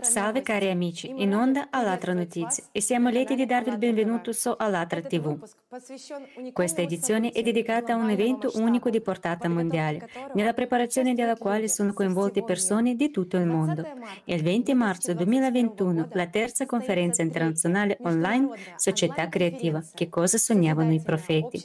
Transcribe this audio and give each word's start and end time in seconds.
Salve 0.00 0.40
cari 0.42 0.70
amici, 0.70 1.12
in 1.14 1.34
onda 1.34 1.68
Alatra 1.70 2.14
Notizie 2.14 2.64
e 2.72 2.80
siamo 2.80 3.10
lieti 3.10 3.34
di 3.34 3.44
darvi 3.44 3.70
il 3.70 3.78
benvenuto 3.78 4.32
su 4.32 4.52
Alatra 4.56 5.02
TV. 5.02 5.38
Questa 6.52 6.80
edizione 6.80 7.30
è 7.30 7.42
dedicata 7.42 7.92
a 7.92 7.96
un 7.96 8.08
evento 8.08 8.50
unico 8.54 8.88
di 8.88 9.00
portata 9.00 9.48
mondiale, 9.48 10.08
nella 10.32 10.54
preparazione 10.54 11.14
della 11.14 11.36
quale 11.36 11.68
sono 11.68 11.92
coinvolte 11.92 12.42
persone 12.42 12.96
di 12.96 13.10
tutto 13.10 13.36
il 13.36 13.46
mondo. 13.46 13.86
Il 14.24 14.42
20 14.42 14.74
marzo 14.74 15.12
2021, 15.12 16.08
la 16.12 16.26
terza 16.26 16.64
conferenza 16.64 17.22
internazionale 17.22 17.98
online 18.00 18.48
Società 18.76 19.28
Creativa, 19.28 19.84
che 19.94 20.08
cosa 20.08 20.38
sognavano 20.38 20.92
i 20.92 21.00
profeti. 21.02 21.62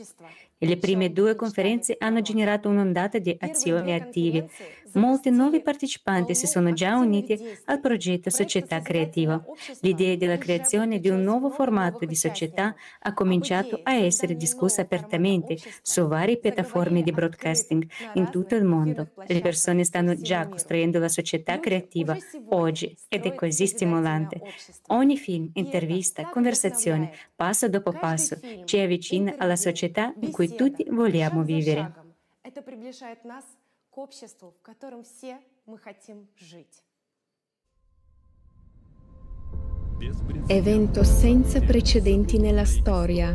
E 0.64 0.68
le 0.68 0.78
prime 0.78 1.12
due 1.12 1.34
conferenze 1.34 1.96
hanno 1.98 2.22
generato 2.22 2.70
un'ondata 2.70 3.18
di 3.18 3.36
azioni 3.40 3.96
attive 3.96 4.48
Molti 4.95 5.31
nuovi 5.31 5.61
partecipanti 5.61 6.35
si 6.35 6.47
sono 6.47 6.73
già 6.73 6.97
uniti 6.97 7.39
al 7.67 7.81
progetto 7.81 8.31
Società 8.31 8.81
Creativa. 8.81 9.45
L'idea 9.81 10.17
della 10.17 10.39
creazione 10.39 11.01
di 11.01 11.11
un 11.11 11.23
nuovo 11.23 11.51
formato 11.51 12.05
di 12.07 12.15
società 12.15 12.75
ha 13.01 13.13
cominciato 13.13 13.81
a 13.83 13.93
essere 13.95 14.37
discussa 14.37 14.83
apertamente 14.83 15.59
su 15.83 16.07
varie 16.07 16.39
piattaforme 16.39 17.03
di 17.03 17.13
broadcasting 17.13 17.87
in 18.15 18.31
tutto 18.31 18.55
il 18.55 18.65
mondo. 18.65 19.11
Le 19.27 19.41
persone 19.41 19.85
stanno 19.85 20.15
già 20.15 20.49
costruendo 20.49 20.99
la 20.99 21.09
società 21.09 21.61
creativa 21.61 22.17
oggi 22.49 22.97
ed 23.09 23.27
è 23.27 23.35
così 23.35 23.67
stimolante. 23.67 24.41
Ogni 24.89 25.19
film, 25.19 25.51
intervista, 25.55 26.29
conversazione, 26.29 27.13
passo 27.35 27.69
dopo 27.69 27.93
passo, 27.93 28.39
ci 28.65 28.79
avvicina 28.79 29.35
alla 29.37 29.57
società 29.57 30.15
in 30.21 30.31
cui 30.31 30.55
tutti 30.55 30.87
vogliamo 30.89 31.43
vivere. 31.43 32.05
Это 32.47 32.63
приближает 32.63 33.25
нас 33.25 33.45
к 33.91 33.99
обществу, 33.99 34.55
в 34.59 34.63
котором 34.63 35.03
все 35.03 35.39
мы 35.67 35.79
хотим 35.79 36.29
жить. 36.37 36.83
Evento 40.49 41.03
senza 41.05 41.61
precedenti 41.61 42.39
nella 42.39 42.67
storia. 42.67 43.35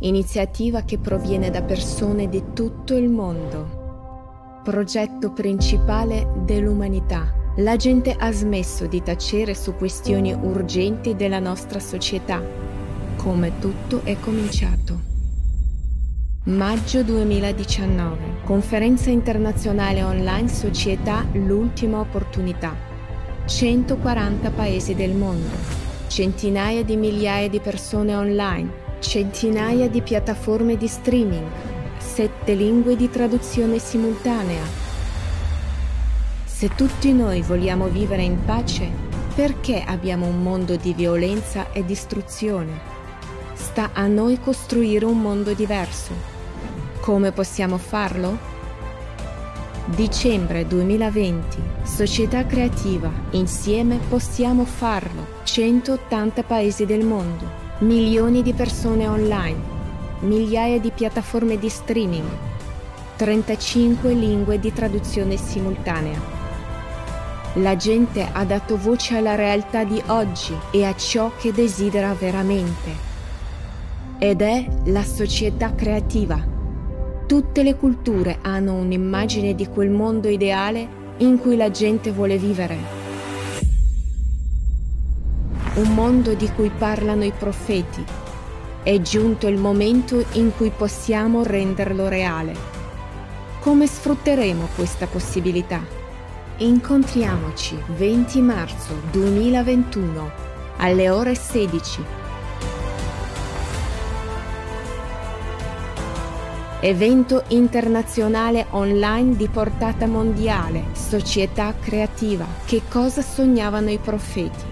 Iniziativa 0.00 0.82
che 0.82 0.98
proviene 0.98 1.50
da 1.50 1.62
persone 1.62 2.28
di 2.28 2.42
tutto 2.54 2.96
il 2.96 3.10
mondo. 3.10 4.60
Progetto 4.64 5.32
principale 5.32 6.26
dell'umanità. 6.46 7.34
La 7.56 7.76
gente 7.76 8.12
ha 8.18 8.32
smesso 8.32 8.86
di 8.86 9.02
tacere 9.02 9.54
su 9.54 9.74
questioni 9.74 10.32
urgenti 10.32 11.14
della 11.14 11.38
nostra 11.38 11.78
società. 11.78 12.42
Come 13.16 13.58
tutto 13.58 14.00
è 14.02 14.18
cominciato. 14.18 15.13
Maggio 16.47 17.01
2019. 17.01 18.41
Conferenza 18.43 19.09
internazionale 19.09 20.03
online 20.03 20.47
Società 20.47 21.25
L'ultima 21.31 21.99
opportunità. 21.99 22.75
140 23.45 24.51
paesi 24.51 24.93
del 24.93 25.13
mondo. 25.13 25.55
Centinaia 26.05 26.83
di 26.83 26.97
migliaia 26.97 27.49
di 27.49 27.59
persone 27.59 28.13
online. 28.13 28.71
Centinaia 28.99 29.89
di 29.89 30.03
piattaforme 30.03 30.77
di 30.77 30.87
streaming. 30.87 31.47
Sette 31.97 32.53
lingue 32.53 32.95
di 32.95 33.09
traduzione 33.09 33.79
simultanea. 33.79 34.61
Se 36.45 36.69
tutti 36.75 37.11
noi 37.11 37.41
vogliamo 37.41 37.87
vivere 37.87 38.21
in 38.21 38.45
pace, 38.45 38.87
perché 39.33 39.81
abbiamo 39.83 40.27
un 40.27 40.43
mondo 40.43 40.75
di 40.75 40.93
violenza 40.93 41.71
e 41.71 41.83
distruzione? 41.83 42.93
Sta 43.53 43.89
a 43.93 44.05
noi 44.05 44.39
costruire 44.39 45.05
un 45.05 45.19
mondo 45.19 45.51
diverso 45.53 46.33
come 47.05 47.31
possiamo 47.31 47.77
farlo? 47.77 48.35
Dicembre 49.85 50.65
2020. 50.65 51.61
Società 51.83 52.47
creativa. 52.47 53.11
Insieme 53.31 53.99
possiamo 54.09 54.65
farlo. 54.65 55.27
180 55.43 56.41
paesi 56.41 56.87
del 56.87 57.05
mondo. 57.05 57.45
Milioni 57.81 58.41
di 58.41 58.53
persone 58.53 59.07
online. 59.07 59.59
Migliaia 60.21 60.79
di 60.79 60.89
piattaforme 60.89 61.59
di 61.59 61.69
streaming. 61.69 62.27
35 63.17 64.11
lingue 64.11 64.59
di 64.59 64.73
traduzione 64.73 65.37
simultanea. 65.37 66.19
La 67.57 67.75
gente 67.75 68.27
ha 68.31 68.43
dato 68.45 68.77
voce 68.77 69.15
alla 69.15 69.35
realtà 69.35 69.83
di 69.83 70.01
oggi 70.07 70.57
e 70.71 70.83
a 70.83 70.95
ciò 70.95 71.31
che 71.37 71.51
desidera 71.51 72.15
veramente. 72.15 73.13
Ed 74.17 74.41
è 74.41 74.67
la 74.85 75.03
società 75.03 75.75
creativa. 75.75 76.54
Tutte 77.27 77.63
le 77.63 77.75
culture 77.75 78.37
hanno 78.43 78.75
un'immagine 78.75 79.55
di 79.55 79.65
quel 79.65 79.89
mondo 79.89 80.27
ideale 80.27 80.87
in 81.17 81.39
cui 81.39 81.55
la 81.55 81.71
gente 81.71 82.11
vuole 82.11 82.37
vivere. 82.37 82.77
Un 85.73 85.93
mondo 85.95 86.35
di 86.35 86.47
cui 86.51 86.69
parlano 86.69 87.23
i 87.23 87.31
profeti. 87.31 88.03
È 88.83 89.01
giunto 89.01 89.47
il 89.47 89.57
momento 89.57 90.23
in 90.33 90.51
cui 90.55 90.69
possiamo 90.69 91.41
renderlo 91.41 92.07
reale. 92.07 92.53
Come 93.59 93.87
sfrutteremo 93.87 94.67
questa 94.75 95.07
possibilità? 95.07 95.83
Incontriamoci 96.57 97.75
20 97.97 98.41
marzo 98.41 98.93
2021 99.09 100.31
alle 100.77 101.09
ore 101.09 101.33
16 101.33 102.24
evento 106.85 107.45
internazionale 107.47 108.67
online 108.69 109.35
di 109.35 109.47
portata 109.47 110.05
mondiale, 110.05 110.85
società 110.93 111.73
creativa. 111.81 112.45
Che 112.63 112.83
cosa 112.87 113.23
sognavano 113.23 113.89
i 113.89 113.97
profeti? 113.97 114.63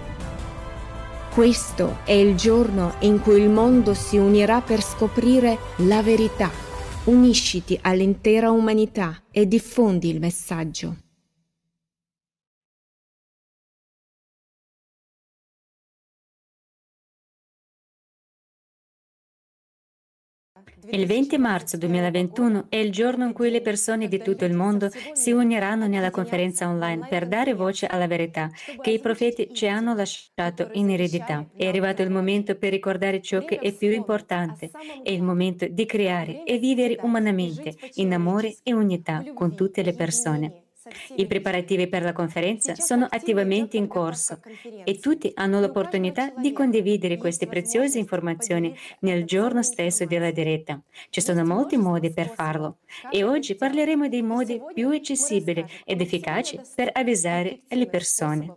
Questo 1.32 1.98
è 2.04 2.12
il 2.12 2.36
giorno 2.36 2.94
in 3.00 3.20
cui 3.20 3.40
il 3.40 3.50
mondo 3.50 3.94
si 3.94 4.16
unirà 4.16 4.60
per 4.60 4.80
scoprire 4.80 5.58
la 5.78 6.02
verità. 6.02 6.48
Unisciti 7.06 7.76
all'intera 7.82 8.52
umanità 8.52 9.22
e 9.32 9.48
diffondi 9.48 10.08
il 10.08 10.20
messaggio. 10.20 11.03
Il 20.90 21.06
20 21.06 21.38
marzo 21.38 21.76
2021 21.76 22.66
è 22.68 22.76
il 22.76 22.92
giorno 22.92 23.24
in 23.26 23.32
cui 23.32 23.50
le 23.50 23.60
persone 23.60 24.08
di 24.08 24.18
tutto 24.18 24.44
il 24.44 24.54
mondo 24.54 24.88
si 25.12 25.32
uniranno 25.32 25.86
nella 25.86 26.10
conferenza 26.10 26.68
online 26.68 27.06
per 27.08 27.26
dare 27.26 27.54
voce 27.54 27.86
alla 27.86 28.06
verità 28.06 28.50
che 28.80 28.90
i 28.90 29.00
profeti 29.00 29.50
ci 29.52 29.66
hanno 29.66 29.94
lasciato 29.94 30.68
in 30.72 30.90
eredità. 30.90 31.46
È 31.56 31.66
arrivato 31.66 32.02
il 32.02 32.10
momento 32.10 32.54
per 32.56 32.70
ricordare 32.70 33.20
ciò 33.20 33.44
che 33.44 33.58
è 33.58 33.72
più 33.72 33.90
importante. 33.90 34.70
È 35.02 35.10
il 35.10 35.22
momento 35.22 35.66
di 35.68 35.86
creare 35.86 36.42
e 36.44 36.58
vivere 36.58 36.98
umanamente, 37.02 37.74
in 37.94 38.12
amore 38.12 38.56
e 38.62 38.72
unità 38.72 39.24
con 39.34 39.54
tutte 39.54 39.82
le 39.82 39.94
persone. 39.94 40.63
I 41.16 41.26
preparativi 41.26 41.88
per 41.88 42.02
la 42.02 42.12
conferenza 42.12 42.74
sono 42.74 43.06
attivamente 43.08 43.78
in 43.78 43.86
corso 43.86 44.40
e 44.84 44.98
tutti 44.98 45.30
hanno 45.34 45.58
l'opportunità 45.60 46.30
di 46.36 46.52
condividere 46.52 47.16
queste 47.16 47.46
preziose 47.46 47.98
informazioni 47.98 48.76
nel 49.00 49.24
giorno 49.24 49.62
stesso 49.62 50.04
della 50.04 50.30
diretta. 50.30 50.80
Ci 51.08 51.20
sono 51.22 51.44
molti 51.44 51.78
modi 51.78 52.12
per 52.12 52.28
farlo 52.28 52.78
e 53.10 53.24
oggi 53.24 53.54
parleremo 53.54 54.08
dei 54.08 54.22
modi 54.22 54.60
più 54.74 54.90
accessibili 54.90 55.64
ed 55.84 56.00
efficaci 56.00 56.60
per 56.74 56.90
avvisare 56.92 57.62
le 57.68 57.86
persone. 57.86 58.56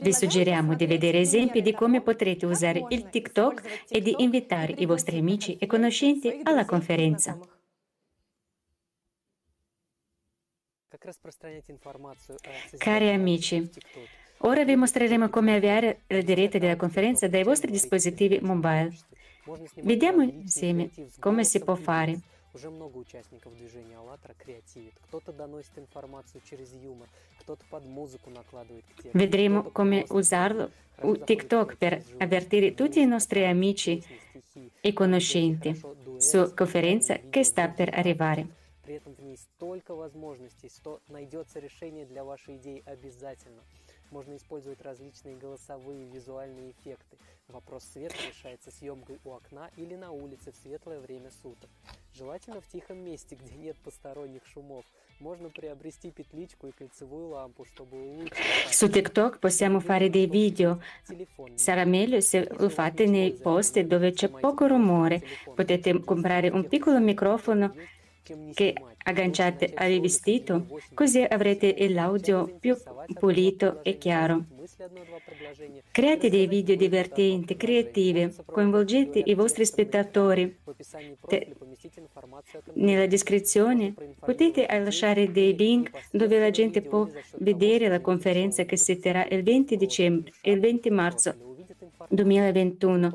Vi 0.00 0.12
suggeriamo 0.12 0.74
di 0.74 0.86
vedere 0.86 1.18
esempi 1.18 1.60
di 1.60 1.72
come 1.72 2.00
potrete 2.00 2.46
usare 2.46 2.84
il 2.90 3.08
TikTok 3.10 3.86
e 3.88 4.00
di 4.00 4.14
invitare 4.18 4.72
i 4.78 4.86
vostri 4.86 5.18
amici 5.18 5.56
e 5.58 5.66
conoscenti 5.66 6.40
alla 6.44 6.64
conferenza. 6.64 7.38
Cari 12.78 13.10
amici, 13.10 13.70
ora 14.38 14.64
vi 14.64 14.76
mostreremo 14.76 15.28
come 15.28 15.56
avviare 15.56 16.02
la 16.06 16.22
diretta 16.22 16.58
della 16.58 16.76
conferenza 16.76 17.26
dai 17.26 17.42
vostri 17.42 17.70
dispositivi 17.70 18.38
mobile. 18.40 18.96
Vediamo 19.82 20.22
insieme 20.22 20.90
come 21.18 21.44
si 21.44 21.58
può 21.58 21.74
fare. 21.74 22.20
Уже 22.54 22.70
много 22.70 22.96
участников 22.96 23.54
движения 23.54 23.96
«АЛЛАТРА» 23.98 24.34
креативит. 24.34 24.94
Кто-то 25.02 25.32
доносит 25.32 25.78
информацию 25.78 26.40
через 26.48 26.72
юмор, 26.72 27.08
кто-то 27.40 27.64
под 27.70 27.84
музыку 27.84 28.30
накладывает 28.30 28.84
к 28.86 29.02
тексту. 29.02 29.18
Vedremo 29.18 29.70
come 29.70 30.06
usarlo 30.08 30.70
TikTok 31.00 31.76
per 31.76 32.02
avvertire 32.18 32.74
tutti 32.74 33.00
i 33.00 33.06
nostri 33.06 33.44
amici 33.44 34.02
e 34.80 34.92
conoscenti 34.92 35.80
su 36.18 36.52
conferenza 36.54 37.18
che 37.30 37.44
sta 37.44 37.68
per 37.68 37.90
arrivare. 37.94 38.46
При 38.84 38.94
этом 38.94 39.14
в 39.14 39.22
ней 39.22 39.36
столько 39.36 39.94
возможностей, 39.94 40.70
что 40.70 41.00
найдется 41.08 41.58
решение 41.60 42.06
для 42.06 42.24
вашей 42.24 42.56
идеи 42.56 42.82
обязательно. 42.86 43.62
Можно 44.10 44.36
использовать 44.36 44.82
различные 44.82 45.36
голосовые 45.36 46.06
и 46.06 46.10
визуальные 46.10 46.72
эффекты. 46.72 47.16
Вопрос 47.48 47.84
света 47.84 48.16
решается 48.28 48.70
съемкой 48.70 49.18
у 49.24 49.32
окна 49.32 49.70
или 49.76 49.94
на 49.94 50.10
улице 50.10 50.52
в 50.52 50.56
светлое 50.56 51.00
время 51.00 51.30
суток. 51.42 51.70
Желательно 52.12 52.60
в 52.60 52.66
тихом 52.66 52.98
месте, 52.98 53.36
где 53.36 53.54
нет 53.54 53.76
посторонних 53.78 54.44
шумов. 54.46 54.84
Можно 55.20 55.48
приобрести 55.48 56.10
петличку 56.10 56.68
и 56.68 56.72
кольцевую 56.72 57.28
lampu, 57.28 57.64
чтобы 57.64 57.96
ulучшить... 57.96 58.36
Su 58.70 58.88
TikTok 58.88 59.38
possiamo 59.38 59.80
fare 59.80 60.10
dei 60.10 60.26
video. 60.26 60.80
Sarà 61.54 61.84
meglio 61.84 62.20
se 62.20 62.48
lo 62.56 62.68
fate 62.68 63.06
nei 63.06 63.32
posti 63.32 63.86
dove 63.86 64.12
c'è 64.12 64.28
poco 64.28 64.66
rumore. 64.66 65.22
Potete 65.54 66.04
comprare 66.04 66.50
un 66.50 66.68
piccolo 66.68 67.00
microfono 67.00 67.74
che 68.54 68.74
agganciate 69.04 69.72
al 69.74 70.00
vestito, 70.00 70.66
così 70.94 71.22
avrete 71.22 71.74
l'audio 71.88 72.56
più 72.58 72.76
pulito 73.18 73.82
e 73.82 73.98
chiaro. 73.98 74.44
Create 75.90 76.30
dei 76.30 76.46
video 76.46 76.76
divertenti, 76.76 77.56
creativi, 77.56 78.32
coinvolgete 78.44 79.18
i 79.24 79.34
vostri 79.34 79.64
spettatori. 79.64 80.58
Te- 81.26 81.54
nella 82.74 83.06
descrizione 83.06 83.94
potete 84.18 84.66
lasciare 84.68 85.32
dei 85.32 85.56
link 85.56 85.90
dove 86.12 86.38
la 86.38 86.50
gente 86.50 86.82
può 86.82 87.08
vedere 87.38 87.88
la 87.88 88.00
conferenza 88.00 88.64
che 88.64 88.76
si 88.76 88.98
terrà 88.98 89.26
il 89.26 89.42
20 89.42 89.76
dicembre 89.76 90.32
il 90.42 90.60
20 90.60 90.90
marzo 90.90 91.34
2021. 92.08 93.12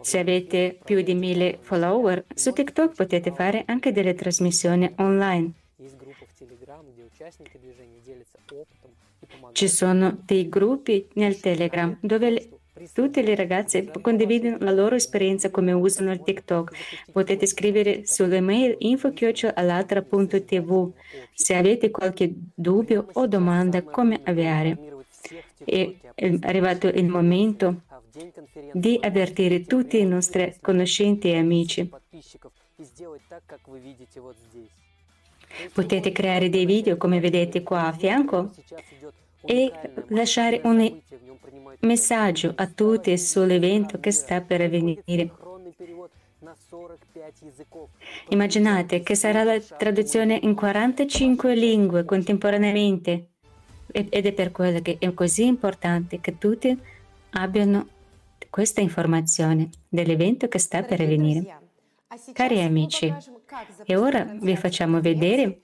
Se 0.00 0.18
avete 0.18 0.78
più 0.84 1.02
di 1.02 1.14
mille 1.14 1.58
follower, 1.60 2.24
su 2.34 2.52
TikTok 2.52 2.94
potete 2.94 3.32
fare 3.32 3.64
anche 3.66 3.92
delle 3.92 4.14
trasmissioni 4.14 4.92
online. 4.96 5.52
Ci 9.52 9.68
sono 9.68 10.18
dei 10.24 10.48
gruppi 10.48 11.06
nel 11.14 11.38
Telegram 11.40 11.96
dove 12.00 12.48
tutte 12.92 13.22
le 13.22 13.34
ragazze 13.34 13.90
condividono 14.00 14.58
la 14.60 14.70
loro 14.72 14.94
esperienza 14.96 15.50
come 15.50 15.72
usano 15.72 16.12
il 16.12 16.22
TikTok. 16.22 17.10
Potete 17.12 17.46
scrivere 17.46 18.06
sull'email 18.06 18.76
info.alatra.tv 18.78 20.92
se 21.34 21.54
avete 21.54 21.90
qualche 21.90 22.32
dubbio 22.54 23.08
o 23.12 23.26
domanda 23.26 23.82
come 23.82 24.20
avviare. 24.24 24.78
È 25.64 25.94
arrivato 26.40 26.88
il 26.88 27.06
momento 27.06 27.82
di 28.72 28.98
avvertire 29.00 29.64
tutti 29.64 29.98
i 29.98 30.04
nostri 30.04 30.54
conoscenti 30.60 31.30
e 31.30 31.38
amici. 31.38 31.90
Potete 35.72 36.12
creare 36.12 36.48
dei 36.48 36.64
video 36.64 36.96
come 36.96 37.20
vedete 37.20 37.62
qua 37.62 37.86
a 37.86 37.92
fianco 37.92 38.50
e 39.44 39.72
lasciare 40.08 40.60
un 40.64 41.00
messaggio 41.80 42.52
a 42.56 42.66
tutti 42.66 43.16
sull'evento 43.18 44.00
che 44.00 44.10
sta 44.10 44.40
per 44.40 44.62
avvenire. 44.62 45.30
Immaginate 48.28 49.02
che 49.02 49.14
sarà 49.14 49.44
la 49.44 49.60
traduzione 49.60 50.38
in 50.42 50.54
45 50.54 51.54
lingue 51.54 52.04
contemporaneamente 52.04 53.28
ed 53.92 54.26
è 54.26 54.32
per 54.32 54.50
quello 54.50 54.80
che 54.80 54.96
è 54.98 55.12
così 55.12 55.46
importante 55.46 56.20
che 56.20 56.38
tutti 56.38 56.76
abbiano 57.32 57.88
questa 58.52 58.82
informazione 58.82 59.70
dell'evento 59.88 60.46
che 60.46 60.58
sta 60.58 60.82
per 60.82 61.00
avvenire. 61.00 61.58
Cari 62.34 62.60
amici, 62.60 63.10
e 63.86 63.96
ora 63.96 64.24
vi 64.24 64.54
facciamo 64.56 65.00
vedere 65.00 65.62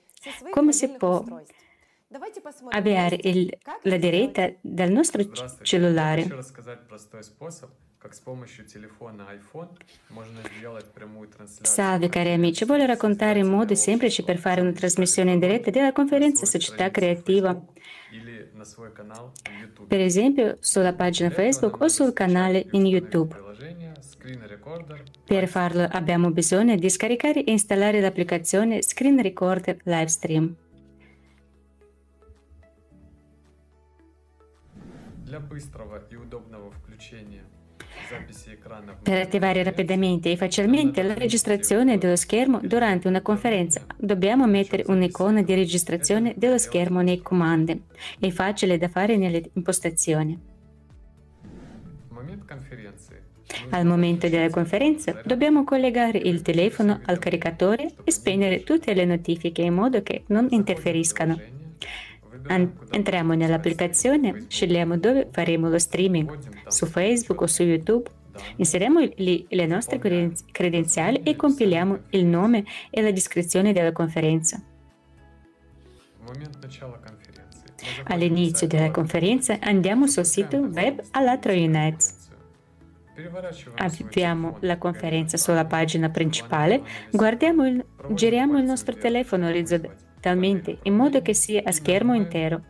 come 0.49 0.71
si 0.73 0.89
può 0.89 1.23
avviare 2.69 3.19
il, 3.21 3.55
la 3.83 3.97
diretta 3.97 4.51
dal 4.61 4.89
nostro 4.89 5.23
cellulare. 5.61 6.27
Salve 11.62 12.08
cari 12.08 12.32
amici, 12.32 12.64
voglio 12.64 12.84
raccontare 12.84 13.38
in 13.38 13.48
modo 13.48 13.74
semplice 13.74 14.22
per 14.22 14.38
fare 14.38 14.60
una 14.60 14.72
trasmissione 14.72 15.32
in 15.32 15.38
diretta 15.38 15.70
della 15.70 15.92
conferenza 15.92 16.44
Società 16.44 16.90
Creativa 16.90 17.58
per 19.86 20.00
esempio 20.00 20.56
sulla 20.60 20.92
pagina 20.92 21.30
Facebook 21.30 21.80
o 21.80 21.88
sul 21.88 22.12
canale 22.12 22.66
in 22.72 22.86
YouTube. 22.86 23.34
Per 25.24 25.48
farlo 25.48 25.86
abbiamo 25.90 26.30
bisogno 26.30 26.76
di 26.76 26.88
scaricare 26.88 27.44
e 27.44 27.50
installare 27.50 28.00
l'applicazione 28.00 28.82
Screen 28.82 29.20
Recorder 29.20 29.76
Livestream. 29.84 30.56
Для 35.24 35.40
быстрого 35.40 36.06
и 36.10 36.16
удобного 36.16 36.70
включения 36.70 37.42
per 39.01 39.21
attivare 39.21 39.63
rapidamente 39.63 40.31
e 40.31 40.37
facilmente 40.37 41.03
la 41.03 41.13
registrazione 41.13 41.97
dello 41.97 42.15
schermo 42.15 42.59
durante 42.63 43.07
una 43.07 43.21
conferenza 43.21 43.85
dobbiamo 43.97 44.47
mettere 44.47 44.83
un'icona 44.87 45.43
di 45.43 45.53
registrazione 45.53 46.33
dello 46.35 46.57
schermo 46.57 47.01
nei 47.01 47.21
comandi. 47.21 47.81
È 48.19 48.29
facile 48.29 48.77
da 48.77 48.87
fare 48.87 49.17
nelle 49.17 49.49
impostazioni. 49.53 50.39
Al 53.71 53.85
momento 53.85 54.29
della 54.29 54.49
conferenza 54.49 55.21
dobbiamo 55.25 55.63
collegare 55.63 56.17
il 56.17 56.41
telefono 56.41 56.99
al 57.05 57.19
caricatore 57.19 57.91
e 58.03 58.11
spegnere 58.11 58.63
tutte 58.63 58.93
le 58.93 59.05
notifiche 59.05 59.61
in 59.61 59.73
modo 59.73 60.01
che 60.01 60.23
non 60.27 60.47
interferiscano. 60.51 61.39
Entriamo 62.47 63.33
nell'applicazione, 63.33 64.45
scegliamo 64.47 64.97
dove 64.97 65.27
faremo 65.31 65.69
lo 65.69 65.77
streaming, 65.77 66.67
su 66.67 66.85
Facebook 66.85 67.41
o 67.41 67.47
su 67.47 67.63
YouTube. 67.63 68.09
Inseriamo 68.55 68.99
lì 69.17 69.45
le 69.49 69.65
nostre 69.65 69.99
credenziali 69.99 71.21
e 71.23 71.35
compiliamo 71.35 71.99
il 72.11 72.25
nome 72.25 72.63
e 72.89 73.01
la 73.01 73.11
descrizione 73.11 73.73
della 73.73 73.91
conferenza. 73.91 74.61
All'inizio 78.05 78.67
della 78.67 78.91
conferenza 78.91 79.57
andiamo 79.59 80.07
sul 80.07 80.25
sito 80.25 80.57
web 80.57 81.01
Allatra 81.11 81.53
Unites. 81.53 82.17
Avviamo 83.75 84.57
la 84.61 84.77
conferenza 84.77 85.35
sulla 85.35 85.65
pagina 85.65 86.09
principale, 86.09 86.81
il, 87.11 87.85
giriamo 88.13 88.57
il 88.57 88.63
nostro 88.63 88.95
telefono 88.95 89.47
orizzontalmente 89.47 90.07
talmente 90.19 90.79
in 90.83 90.95
modo 90.95 91.21
che 91.21 91.33
sia 91.33 91.61
a 91.65 91.71
schermo 91.71 92.13
intero. 92.13 92.63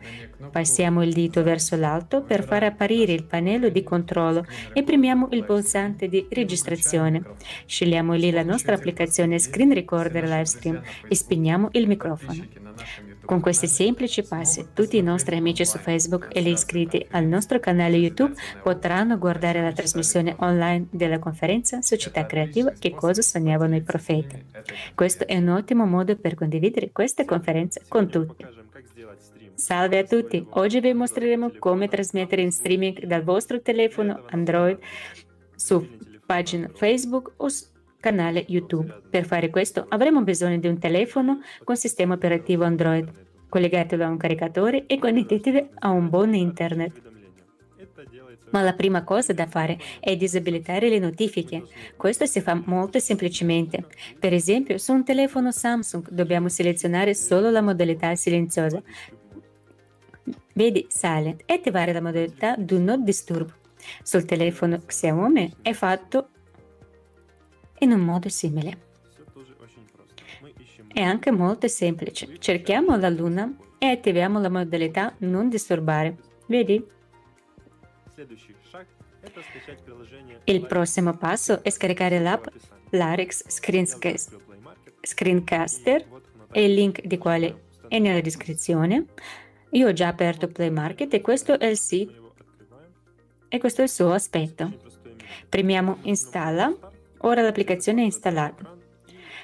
Passiamo 0.51 1.03
il 1.03 1.13
dito 1.13 1.43
verso 1.43 1.75
l'alto 1.75 2.23
per 2.23 2.43
far 2.43 2.63
apparire 2.63 3.13
il 3.13 3.25
pannello 3.25 3.69
di 3.69 3.83
controllo 3.83 4.45
e 4.73 4.83
premiamo 4.83 5.29
il 5.31 5.43
pulsante 5.43 6.07
di 6.07 6.25
registrazione. 6.29 7.23
Scegliamo 7.65 8.13
lì 8.13 8.31
la 8.31 8.43
nostra 8.43 8.75
applicazione 8.75 9.39
Screen 9.39 9.73
Recorder 9.73 10.23
Livestream 10.23 10.81
e 11.07 11.15
spegniamo 11.15 11.69
il 11.73 11.87
microfono. 11.87 12.45
Con 13.29 13.41
questi 13.41 13.67
semplici 13.67 14.23
passi, 14.23 14.69
tutti 14.73 14.97
i 14.97 15.03
nostri 15.03 15.35
amici 15.35 15.63
su 15.63 15.77
Facebook 15.77 16.29
e 16.31 16.41
gli 16.41 16.47
iscritti 16.47 17.05
al 17.11 17.25
nostro 17.25 17.59
canale 17.59 17.95
YouTube 17.95 18.33
potranno 18.63 19.19
guardare 19.19 19.61
la 19.61 19.71
trasmissione 19.71 20.35
online 20.39 20.87
della 20.89 21.19
conferenza 21.19 21.79
Società 21.83 22.25
Creativa 22.25 22.71
Che 22.71 22.89
cosa 22.89 23.21
sognavano 23.21 23.75
i 23.75 23.83
profeti. 23.83 24.45
Questo 24.95 25.27
è 25.27 25.37
un 25.37 25.49
ottimo 25.49 25.85
modo 25.85 26.15
per 26.15 26.33
condividere 26.33 26.89
questa 26.91 27.23
conferenza 27.23 27.79
con 27.87 28.09
tutti. 28.09 28.43
Salve 29.53 29.99
a 29.99 30.03
tutti! 30.05 30.43
Oggi 30.53 30.79
vi 30.79 30.93
mostreremo 30.93 31.51
come 31.59 31.87
trasmettere 31.87 32.41
in 32.41 32.51
streaming 32.51 33.05
dal 33.05 33.21
vostro 33.21 33.61
telefono 33.61 34.25
Android 34.31 34.79
su 35.53 35.87
pagina 36.25 36.67
Facebook 36.73 37.33
o 37.37 37.47
canale 37.99 38.45
YouTube. 38.47 39.01
Per 39.09 39.25
fare 39.25 39.49
questo 39.49 39.85
avremo 39.89 40.21
bisogno 40.21 40.57
di 40.57 40.67
un 40.67 40.79
telefono 40.79 41.41
con 41.63 41.75
sistema 41.75 42.13
operativo 42.13 42.63
Android. 42.63 43.11
Collegatelo 43.49 44.03
a 44.03 44.09
un 44.09 44.17
caricatore 44.17 44.85
e 44.85 44.99
connettetevi 44.99 45.69
a 45.79 45.89
un 45.89 46.09
buon 46.09 46.33
internet. 46.33 47.01
Ma 48.51 48.61
la 48.61 48.73
prima 48.73 49.03
cosa 49.03 49.33
da 49.33 49.45
fare 49.45 49.77
è 49.99 50.15
disabilitare 50.15 50.89
le 50.89 50.99
notifiche. 50.99 51.63
Questo 51.95 52.25
si 52.25 52.41
fa 52.41 52.59
molto 52.65 52.99
semplicemente. 52.99 53.85
Per 54.17 54.33
esempio, 54.33 54.77
su 54.77 54.93
un 54.93 55.03
telefono 55.03 55.51
Samsung 55.51 56.09
dobbiamo 56.09 56.49
selezionare 56.49 57.13
solo 57.13 57.49
la 57.49 57.61
modalità 57.61 58.15
silenziosa. 58.15 58.81
Vedi 60.53 60.85
Silent 60.89 61.43
e 61.45 61.53
attivare 61.53 61.93
la 61.93 62.01
modalità 62.01 62.55
Do 62.57 62.79
Not 62.79 62.99
Disturb. 63.01 63.53
Sul 64.03 64.25
telefono 64.25 64.81
Xiaomi 64.85 65.55
è 65.61 65.73
fatto 65.73 66.29
in 67.79 67.91
un 67.91 67.99
modo 68.01 68.29
simile. 68.29 68.87
È 70.91 71.01
anche 71.01 71.31
molto 71.31 71.67
semplice. 71.67 72.39
Cerchiamo 72.39 72.95
la 72.97 73.09
luna 73.09 73.53
e 73.77 73.87
attiviamo 73.87 74.39
la 74.39 74.49
modalità 74.49 75.13
non 75.19 75.49
disturbare. 75.49 76.17
Vedi? 76.47 76.83
Il 80.45 80.65
prossimo 80.65 81.15
passo 81.15 81.63
è 81.63 81.69
scaricare 81.69 82.19
l'app 82.19 82.47
Larix 82.89 83.45
Screencaster 85.01 86.05
e 86.51 86.65
il 86.65 86.73
link 86.73 87.05
di 87.05 87.17
quale 87.17 87.67
è 87.87 87.99
nella 87.99 88.21
descrizione. 88.21 89.05
Io 89.71 89.87
ho 89.87 89.93
già 89.93 90.07
aperto 90.07 90.47
Play 90.47 90.71
Market 90.71 91.13
e 91.13 91.21
questo 91.21 91.59
è 91.59 91.67
il 91.67 91.77
sito 91.77 92.33
e 93.47 93.59
questo 93.59 93.81
è 93.81 93.83
il 93.83 93.89
suo 93.89 94.11
aspetto. 94.11 94.81
Premiamo 95.47 95.99
Installa. 96.03 96.75
Ora 97.19 97.41
l'applicazione 97.41 98.01
è 98.01 98.05
installata. 98.05 98.77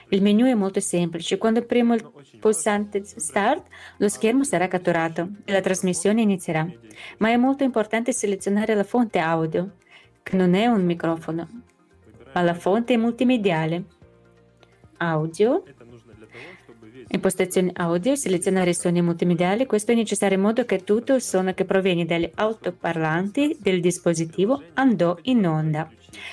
Il 0.10 0.22
menu 0.22 0.46
è 0.46 0.54
molto 0.54 0.80
semplice. 0.80 1.38
Quando 1.38 1.64
premo 1.64 1.96
il 1.96 2.12
pulsante 2.40 3.04
Start, 3.04 3.66
lo 3.98 4.08
schermo 4.08 4.44
sarà 4.44 4.68
catturato 4.68 5.30
e 5.44 5.52
la 5.52 5.62
trasmissione 5.62 6.22
inizierà. 6.22 6.68
Ma 7.18 7.30
è 7.30 7.38
molto 7.38 7.64
importante 7.64 8.14
selezionare 8.14 8.76
la 8.76 8.84
fonte 8.84 9.18
audio, 9.20 9.78
che 10.22 10.36
non 10.36 10.54
è 10.54 10.68
un 10.68 10.86
microfono, 10.86 11.48
ma 12.34 12.42
la 12.42 12.54
fonte 12.54 12.98
multimediale. 12.98 13.84
Audio. 14.98 15.64
Impostazione 17.08 17.72
audio, 17.74 18.16
selezionare 18.16 18.72
i 18.72 18.76
suoni 18.76 19.02
multimediali. 19.02 19.66
Questo 19.66 19.92
è 19.92 19.96
necessario 19.96 20.38
in 20.38 20.44
modo 20.44 20.66
che 20.66 20.84
tutto 20.84 21.14
il 21.14 21.22
suono 21.22 21.54
che 21.54 21.66
proviene 21.66 22.06
dagli 22.06 22.30
autoparlanti 22.34 23.58
del 23.60 23.80
dispositivo 23.82 24.62
andò 24.76 25.18
in 25.24 25.46
onda. 25.46 25.90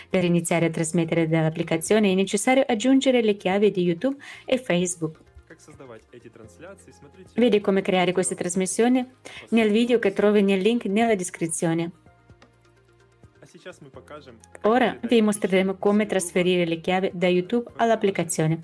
Per 0.09 0.25
iniziare 0.25 0.67
a 0.67 0.71
trasmettere 0.71 1.29
dall'applicazione 1.29 2.11
è 2.11 2.15
necessario 2.15 2.65
aggiungere 2.67 3.23
le 3.23 3.37
chiavi 3.37 3.71
di 3.71 3.83
YouTube 3.83 4.17
e 4.45 4.59
Facebook. 4.59 5.19
Vedi 7.35 7.61
come 7.61 7.83
creare 7.83 8.13
queste 8.13 8.35
trasmissioni? 8.35 9.07
Nel 9.51 9.71
video 9.71 9.99
che 9.99 10.13
trovi 10.13 10.43
nel 10.43 10.61
link 10.61 10.87
nella 10.87 11.15
descrizione. 11.15 11.91
Ora 14.63 14.99
vi 15.03 15.21
mostreremo 15.21 15.77
come 15.77 16.07
trasferire 16.07 16.65
le 16.65 16.81
chiavi 16.81 17.11
da 17.13 17.29
YouTube 17.29 17.71
all'applicazione. 17.77 18.63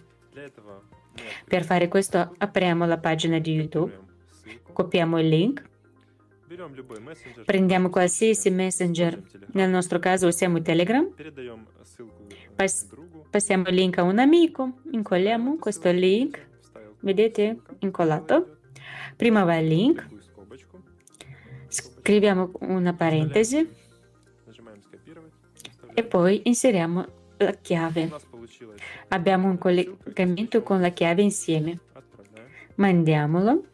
Per 1.47 1.65
fare 1.65 1.89
questo 1.89 2.35
apriamo 2.39 2.87
la 2.87 2.99
pagina 2.99 3.39
di 3.39 3.53
YouTube, 3.53 3.99
copiamo 4.73 5.19
il 5.19 5.29
link 5.29 5.63
Prendiamo 7.45 7.91
qualsiasi 7.91 8.51
messenger, 8.51 9.23
nel 9.53 9.69
nostro 9.71 9.99
caso 9.99 10.29
usiamo 10.29 10.63
Telegram, 10.63 11.13
Pass- 12.55 12.89
passiamo 13.31 13.69
il 13.69 13.75
link 13.75 13.99
a 13.99 14.03
un 14.03 14.19
amico, 14.19 14.79
incolliamo 14.91 15.57
questo 15.59 15.91
link, 15.91 16.47
vedete, 17.01 17.61
incollato. 17.81 18.59
Prima 19.17 19.45
va 19.45 19.57
il 19.59 19.69
link, 19.69 20.07
scriviamo 21.69 22.53
una 22.61 22.95
parentesi 22.95 23.69
e 25.95 26.05
poi 26.05 26.41
inseriamo 26.45 27.07
la 27.37 27.53
chiave. 27.53 28.11
Abbiamo 29.09 29.49
un 29.49 29.59
collegamento 29.59 30.63
con 30.63 30.81
la 30.81 30.91
chiave 30.91 31.23
insieme. 31.23 31.79
Mandiamolo. 32.77 33.65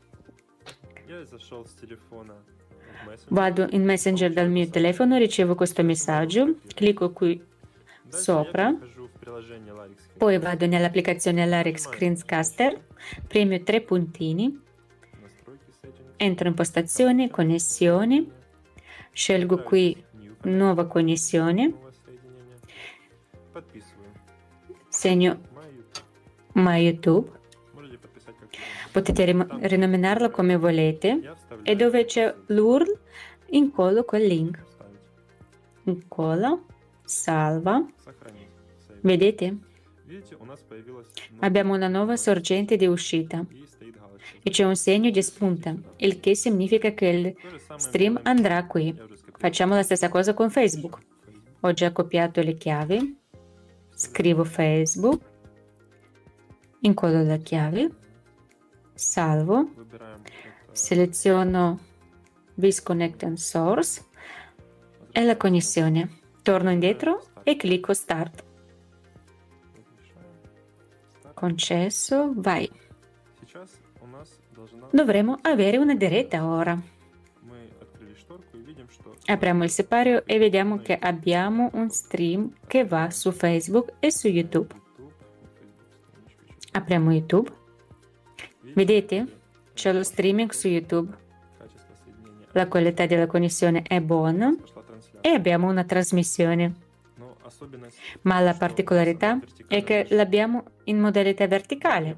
Vado 3.29 3.67
in 3.71 3.85
Messenger 3.85 4.33
dal 4.33 4.51
mio 4.51 4.69
telefono, 4.69 5.17
ricevo 5.17 5.55
questo 5.55 5.83
messaggio, 5.83 6.57
clicco 6.75 7.13
qui 7.13 7.43
sopra, 8.09 8.75
poi 10.17 10.39
vado 10.39 10.67
nell'applicazione 10.67 11.47
Larix 11.47 11.83
Screencaster, 11.83 12.81
premio 13.27 13.63
tre 13.63 13.81
puntini, 13.81 14.61
entro 16.17 16.49
in 16.49 16.55
postazione, 16.55 17.31
connessione, 17.31 18.25
scelgo 19.13 19.63
qui 19.63 20.03
nuova 20.43 20.87
connessione, 20.87 21.75
segno 24.89 25.41
My 26.53 26.81
YouTube, 26.83 27.31
potete 28.90 29.25
rinominarlo 29.25 30.31
come 30.31 30.57
volete 30.57 31.35
e 31.62 31.76
dove 31.76 32.04
c'è 32.04 32.35
l'URL 32.47 32.99
incollo 33.50 34.04
quel 34.04 34.26
link. 34.26 34.62
Incollo, 35.85 36.66
salva. 37.04 37.85
Vedete? 39.00 39.57
Abbiamo 41.40 41.75
una 41.75 41.88
nuova 41.88 42.16
sorgente 42.16 42.76
di 42.76 42.87
uscita 42.87 43.45
e 44.43 44.50
c'è 44.50 44.64
un 44.64 44.76
segno 44.76 45.11
di 45.11 45.23
spunta, 45.23 45.75
il 45.97 46.21
che 46.21 46.35
significa 46.35 46.93
che 46.93 47.07
il 47.07 47.35
stream 47.76 48.21
andrà 48.23 48.66
qui. 48.66 48.95
Facciamo 49.37 49.75
la 49.75 49.83
stessa 49.83 50.09
cosa 50.09 50.35
con 50.35 50.50
Facebook. 50.50 50.99
Ho 51.61 51.73
già 51.73 51.93
copiato 51.93 52.43
le 52.43 52.54
chiavi, 52.54 53.19
scrivo 53.95 54.45
Facebook, 54.45 55.21
incollo 56.81 57.23
la 57.23 57.38
chiave, 57.38 57.90
salvo, 58.95 59.71
seleziono 60.73 61.81
Disconnect 62.55 63.23
and 63.25 63.37
Source 63.37 64.05
e 65.11 65.25
la 65.25 65.37
connessione. 65.37 66.21
Torno 66.43 66.71
indietro 66.71 67.27
e 67.43 67.57
clicco 67.57 67.93
Start. 67.93 68.45
Concesso, 71.35 72.33
vai. 72.37 72.71
Dovremo 74.91 75.39
avere 75.43 75.77
una 75.77 75.95
diretta 75.95 76.47
ora. 76.47 76.81
Apriamo 79.27 79.65
il 79.65 79.71
sipario 79.71 80.25
e 80.27 80.39
vediamo 80.39 80.79
che 80.79 80.99
abbiamo 80.99 81.71
un 81.73 81.91
stream 81.91 82.53
che 82.67 82.85
va 82.85 83.11
su 83.11 83.33
Facebook 83.33 83.95
e 83.99 84.13
su 84.13 84.29
YouTube. 84.29 84.75
Apriamo 86.73 87.13
YouTube. 87.13 87.63
Vedete? 88.73 89.26
C'è 89.75 89.92
lo 89.92 90.02
streaming 90.02 90.50
su 90.50 90.68
YouTube 90.68 91.23
la 92.54 92.68
qualità 92.68 93.04
della 93.06 93.26
connessione 93.26 93.83
è 93.83 94.00
buona 94.00 94.54
e 95.21 95.28
abbiamo 95.28 95.68
una 95.68 95.85
trasmissione. 95.85 96.83
Ma 98.23 98.40
la 98.40 98.54
particolarità 98.54 99.38
è 99.66 99.83
che 99.83 100.06
l'abbiamo 100.11 100.64
in 100.85 100.99
modalità 100.99 101.47
verticale, 101.47 102.16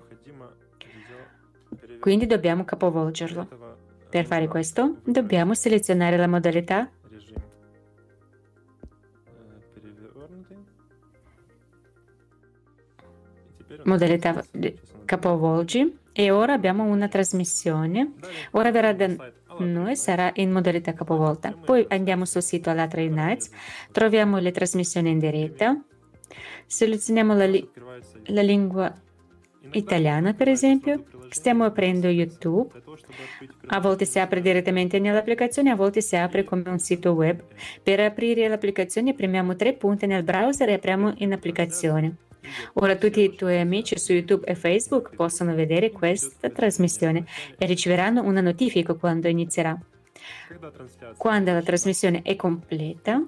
quindi 2.01 2.27
dobbiamo 2.27 2.65
capovolgerlo. 2.65 3.49
Per 4.09 4.27
fare 4.27 4.47
questo 4.47 5.01
dobbiamo 5.05 5.55
selezionare 5.55 6.17
la 6.17 6.29
modalità 6.29 6.91
modalità 13.85 14.45
capovolgi 15.05 15.99
e 16.19 16.31
ora 16.31 16.55
abbiamo 16.55 16.85
una 16.85 17.09
trasmissione. 17.09 18.15
Ora 18.53 18.71
verrà 18.71 18.95
da 18.95 19.07
noi 19.59 19.97
sarà 19.97 20.31
in 20.37 20.51
modalità 20.51 20.95
capovolta. 20.95 21.53
Poi 21.53 21.85
andiamo 21.91 22.25
sul 22.25 22.43
sito 22.43 22.71
Alatra 22.71 23.03
Unites, 23.03 23.51
troviamo 23.93 24.39
le 24.39 24.51
trasmissioni 24.51 25.11
in 25.11 25.19
diretta, 25.19 25.79
selezioniamo 26.65 27.35
la, 27.35 27.45
li- 27.45 27.69
la 28.29 28.41
lingua 28.41 28.95
italiana, 29.73 30.33
per 30.33 30.49
esempio. 30.49 31.05
Stiamo 31.29 31.65
aprendo 31.65 32.09
YouTube. 32.09 32.71
A 33.67 33.81
volte 33.81 34.07
si 34.07 34.19
apre 34.19 34.41
direttamente 34.41 34.99
nell'applicazione, 34.99 35.71
a 35.71 35.77
volte 35.77 36.01
si 36.01 36.17
apre 36.17 36.45
come 36.45 36.71
un 36.71 36.79
sito 36.79 37.13
web. 37.13 37.43
Per 37.83 38.01
aprire 38.01 38.49
l'applicazione 38.49 39.13
premiamo 39.13 39.55
tre 39.55 39.75
punti 39.75 40.07
nel 40.07 40.23
browser 40.23 40.71
e 40.71 40.75
apriamo 40.75 41.15
in 41.19 41.33
applicazione. 41.33 42.17
Ora 42.75 42.97
tutti 42.97 43.21
i 43.21 43.35
tuoi 43.35 43.59
amici 43.59 43.99
su 43.99 44.13
YouTube 44.13 44.47
e 44.47 44.55
Facebook 44.55 45.15
possono 45.15 45.55
vedere 45.55 45.91
questa 45.91 46.51
trasmissione 46.51 47.25
e 47.59 47.67
riceveranno 47.67 48.23
una 48.23 48.41
notifica 48.41 48.95
quando 48.95 49.29
inizierà. 49.29 49.79
Quando 51.17 51.53
la 51.53 51.63
trasmissione 51.63 52.23
è 52.23 52.37
completa, 52.37 53.23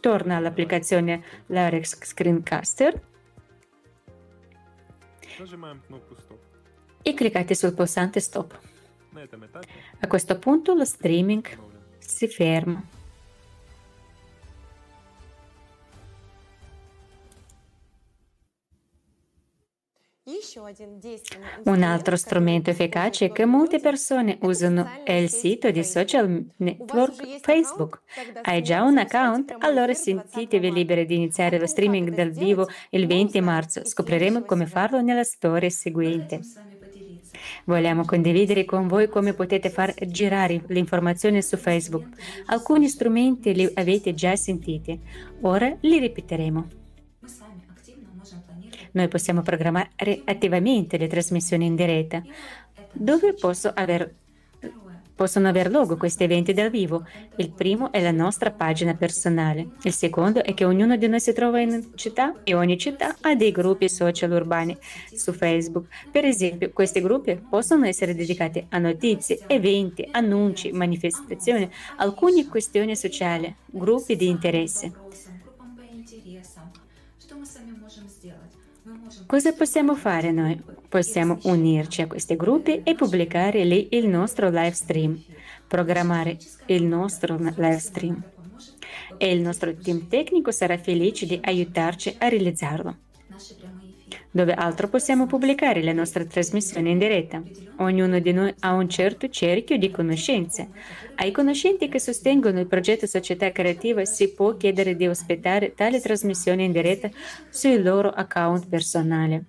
torna 0.00 0.36
all'applicazione 0.36 1.22
Larex 1.46 2.04
Screencaster 2.04 3.00
e 7.02 7.14
cliccate 7.14 7.54
sul 7.54 7.74
pulsante 7.74 8.20
Stop. 8.20 8.58
A 10.00 10.06
questo 10.06 10.38
punto 10.38 10.74
lo 10.74 10.84
streaming 10.84 11.46
si 11.98 12.28
ferma. 12.28 12.82
Un 21.64 21.82
altro 21.82 22.16
strumento 22.16 22.70
efficace 22.70 23.32
che 23.32 23.46
molte 23.46 23.78
persone 23.78 24.36
usano 24.42 24.86
è 25.02 25.12
il 25.12 25.30
sito 25.30 25.70
di 25.70 25.82
social 25.82 26.44
network 26.56 27.38
Facebook. 27.40 28.02
Hai 28.42 28.62
già 28.62 28.82
un 28.82 28.98
account? 28.98 29.56
Allora 29.60 29.94
sentitevi 29.94 30.70
liberi 30.70 31.06
di 31.06 31.14
iniziare 31.14 31.58
lo 31.58 31.66
streaming 31.66 32.14
dal 32.14 32.30
vivo 32.30 32.68
il 32.90 33.06
20 33.06 33.40
marzo. 33.40 33.84
Scopriremo 33.84 34.42
come 34.42 34.66
farlo 34.66 35.00
nella 35.00 35.24
storia 35.24 35.70
seguente. 35.70 36.40
Vogliamo 37.64 38.04
condividere 38.04 38.66
con 38.66 38.88
voi 38.88 39.08
come 39.08 39.32
potete 39.32 39.70
far 39.70 39.94
girare 40.06 40.62
le 40.66 40.78
informazioni 40.78 41.40
su 41.40 41.56
Facebook. 41.56 42.08
Alcuni 42.46 42.88
strumenti 42.88 43.54
li 43.54 43.70
avete 43.72 44.12
già 44.12 44.36
sentiti, 44.36 45.00
ora 45.40 45.74
li 45.80 45.98
ripeteremo. 45.98 46.80
Noi 48.92 49.08
possiamo 49.08 49.42
programmare 49.42 49.90
attivamente 50.24 50.96
le 50.96 51.08
trasmissioni 51.08 51.66
in 51.66 51.76
diretta. 51.76 52.22
dove 52.92 53.34
aver 53.74 54.14
Possono 55.14 55.46
aver 55.46 55.70
luogo 55.70 55.96
questi 55.96 56.24
eventi 56.24 56.52
dal 56.52 56.70
vivo. 56.70 57.06
Il 57.36 57.52
primo 57.52 57.92
è 57.92 58.02
la 58.02 58.10
nostra 58.10 58.50
pagina 58.50 58.94
personale. 58.94 59.68
Il 59.82 59.92
secondo 59.92 60.42
è 60.42 60.54
che 60.54 60.64
ognuno 60.64 60.96
di 60.96 61.06
noi 61.06 61.20
si 61.20 61.32
trova 61.32 61.60
in 61.60 61.90
città 61.94 62.40
e 62.42 62.54
ogni 62.54 62.78
città 62.78 63.14
ha 63.20 63.34
dei 63.34 63.52
gruppi 63.52 63.88
social 63.88 64.32
urbani 64.32 64.76
su 65.14 65.32
Facebook. 65.32 65.86
Per 66.10 66.24
esempio, 66.24 66.70
questi 66.72 67.00
gruppi 67.00 67.40
possono 67.48 67.86
essere 67.86 68.14
dedicati 68.14 68.66
a 68.70 68.78
notizie, 68.78 69.38
eventi, 69.46 70.08
annunci, 70.10 70.72
manifestazioni, 70.72 71.70
alcune 71.98 72.48
questioni 72.48 72.96
sociali, 72.96 73.54
gruppi 73.66 74.16
di 74.16 74.28
interesse. 74.28 74.92
Cosa 79.26 79.52
possiamo 79.52 79.94
fare 79.94 80.30
noi? 80.30 80.60
Possiamo 80.88 81.38
unirci 81.44 82.02
a 82.02 82.06
questi 82.06 82.36
gruppi 82.36 82.82
e 82.82 82.94
pubblicare 82.94 83.64
lì 83.64 83.88
il 83.92 84.06
nostro 84.08 84.48
live 84.48 84.72
stream, 84.72 85.22
programmare 85.66 86.36
il 86.66 86.84
nostro 86.84 87.36
live 87.36 87.78
stream. 87.78 88.22
E 89.16 89.32
il 89.32 89.40
nostro 89.40 89.74
team 89.74 90.08
tecnico 90.08 90.50
sarà 90.50 90.76
felice 90.78 91.26
di 91.26 91.38
aiutarci 91.42 92.14
a 92.18 92.28
realizzarlo. 92.28 92.96
Dove 94.34 94.54
altro 94.54 94.88
possiamo 94.88 95.26
pubblicare 95.26 95.82
le 95.82 95.92
nostre 95.92 96.26
trasmissioni 96.26 96.90
in 96.90 96.98
diretta? 96.98 97.42
Ognuno 97.76 98.18
di 98.18 98.32
noi 98.32 98.54
ha 98.60 98.72
un 98.72 98.88
certo 98.88 99.28
cerchio 99.28 99.76
di 99.76 99.90
conoscenze. 99.90 100.70
Ai 101.16 101.30
conoscenti 101.30 101.90
che 101.90 102.00
sostengono 102.00 102.58
il 102.58 102.66
progetto 102.66 103.06
Società 103.06 103.52
Creativa 103.52 104.06
si 104.06 104.32
può 104.32 104.56
chiedere 104.56 104.96
di 104.96 105.06
ospitare 105.06 105.74
tale 105.74 106.00
trasmissione 106.00 106.64
in 106.64 106.72
diretta 106.72 107.10
sui 107.50 107.82
loro 107.82 108.08
account 108.08 108.68
personali. 108.68 109.44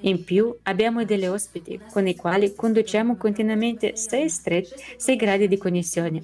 In 0.00 0.24
più 0.24 0.54
abbiamo 0.64 1.04
degli 1.04 1.26
ospiti 1.26 1.80
con 1.90 2.06
i 2.06 2.14
quali 2.14 2.54
conduciamo 2.54 3.16
continuamente 3.16 3.96
6, 3.96 4.28
stretti, 4.28 4.74
6 4.96 5.16
gradi 5.16 5.48
di 5.48 5.56
connessione. 5.56 6.22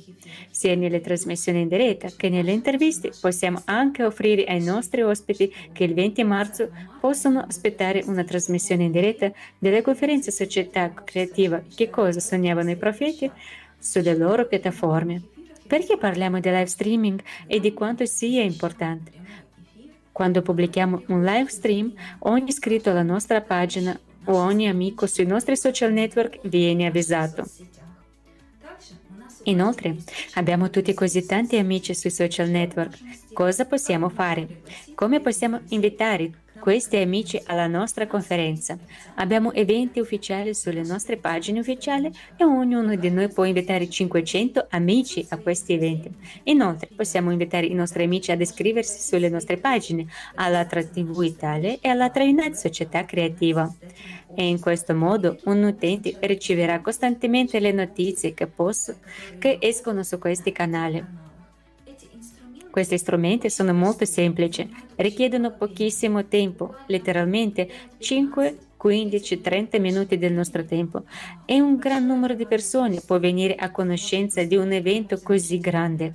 Sia 0.50 0.74
nelle 0.74 1.00
trasmissioni 1.00 1.62
in 1.62 1.68
diretta 1.68 2.08
che 2.16 2.28
nelle 2.28 2.52
interviste 2.52 3.12
possiamo 3.20 3.62
anche 3.64 4.04
offrire 4.04 4.44
ai 4.44 4.62
nostri 4.62 5.02
ospiti 5.02 5.52
che 5.72 5.84
il 5.84 5.94
20 5.94 6.24
marzo 6.24 6.70
possono 7.00 7.40
aspettare 7.40 8.02
una 8.06 8.24
trasmissione 8.24 8.84
in 8.84 8.92
diretta 8.92 9.32
della 9.58 9.82
conferenza 9.82 10.30
Società 10.30 10.92
Creativa 11.04 11.62
Che 11.74 11.90
cosa 11.90 12.20
sognavano 12.20 12.70
i 12.70 12.76
profeti 12.76 13.30
sulle 13.78 14.16
loro 14.16 14.46
piattaforme. 14.46 15.22
Perché 15.66 15.96
parliamo 15.96 16.38
di 16.38 16.50
live 16.50 16.66
streaming 16.66 17.22
e 17.46 17.58
di 17.58 17.72
quanto 17.72 18.04
sia 18.04 18.42
importante? 18.42 19.21
Quando 20.12 20.42
pubblichiamo 20.42 21.04
un 21.08 21.24
live 21.24 21.48
stream, 21.48 21.92
ogni 22.20 22.50
iscritto 22.50 22.90
alla 22.90 23.02
nostra 23.02 23.40
pagina 23.40 23.98
o 24.24 24.36
ogni 24.36 24.68
amico 24.68 25.06
sui 25.06 25.26
nostri 25.26 25.56
social 25.56 25.92
network 25.92 26.38
viene 26.46 26.86
avvisato. 26.86 27.44
Inoltre, 29.44 29.96
abbiamo 30.34 30.70
tutti 30.70 30.94
così 30.94 31.26
tanti 31.26 31.56
amici 31.56 31.94
sui 31.94 32.10
social 32.10 32.48
network. 32.48 32.98
Cosa 33.32 33.64
possiamo 33.64 34.08
fare? 34.08 34.60
Come 34.94 35.20
possiamo 35.20 35.60
invitare 35.68 36.41
questi 36.62 36.96
amici 36.96 37.42
alla 37.46 37.66
nostra 37.66 38.06
conferenza. 38.06 38.78
Abbiamo 39.16 39.52
eventi 39.52 39.98
ufficiali 39.98 40.54
sulle 40.54 40.84
nostre 40.84 41.16
pagine 41.16 41.58
ufficiali 41.58 42.08
e 42.36 42.44
ognuno 42.44 42.94
di 42.94 43.10
noi 43.10 43.28
può 43.30 43.42
invitare 43.42 43.90
500 43.90 44.68
amici 44.70 45.26
a 45.30 45.38
questi 45.38 45.72
eventi. 45.72 46.08
Inoltre 46.44 46.88
possiamo 46.94 47.32
invitare 47.32 47.66
i 47.66 47.74
nostri 47.74 48.04
amici 48.04 48.30
ad 48.30 48.40
iscriversi 48.40 49.00
sulle 49.00 49.28
nostre 49.28 49.56
pagine 49.56 50.06
all'Atra 50.36 50.84
TV 50.84 51.22
Italia 51.24 51.76
e 51.80 51.88
all'Atra 51.88 52.22
United 52.22 52.54
Società 52.54 53.04
Creativa. 53.04 53.68
E 54.32 54.46
in 54.46 54.60
questo 54.60 54.94
modo 54.94 55.38
un 55.46 55.64
utente 55.64 56.16
riceverà 56.20 56.80
costantemente 56.80 57.58
le 57.58 57.72
notizie 57.72 58.34
che, 58.34 58.46
posso, 58.46 58.98
che 59.36 59.58
escono 59.60 60.04
su 60.04 60.16
questi 60.20 60.52
canali. 60.52 61.31
Questi 62.72 62.96
strumenti 62.96 63.50
sono 63.50 63.74
molto 63.74 64.06
semplici, 64.06 64.66
richiedono 64.96 65.52
pochissimo 65.52 66.24
tempo, 66.24 66.74
letteralmente 66.86 67.68
5, 67.98 68.56
15, 68.78 69.40
30 69.42 69.78
minuti 69.78 70.16
del 70.16 70.32
nostro 70.32 70.64
tempo 70.64 71.02
e 71.44 71.60
un 71.60 71.76
gran 71.76 72.06
numero 72.06 72.32
di 72.32 72.46
persone 72.46 73.02
può 73.04 73.18
venire 73.18 73.56
a 73.56 73.70
conoscenza 73.70 74.42
di 74.44 74.56
un 74.56 74.72
evento 74.72 75.20
così 75.22 75.58
grande. 75.58 76.14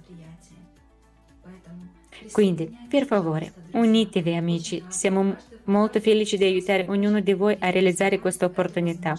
Quindi, 2.32 2.76
per 2.90 3.06
favore, 3.06 3.54
unitevi 3.74 4.34
amici, 4.34 4.84
siamo 4.88 5.36
molto 5.66 6.00
felici 6.00 6.38
di 6.38 6.46
aiutare 6.46 6.88
ognuno 6.90 7.20
di 7.20 7.34
voi 7.34 7.56
a 7.60 7.70
realizzare 7.70 8.18
questa 8.18 8.46
opportunità, 8.46 9.14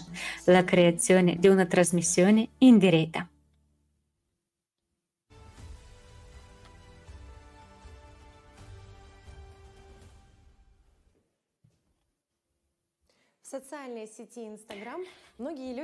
la 0.47 0.65
creazione 0.65 1.37
di 1.39 1.47
una 1.47 1.65
trasmissione 1.65 2.49
in 2.57 2.77
diretta. 2.77 3.25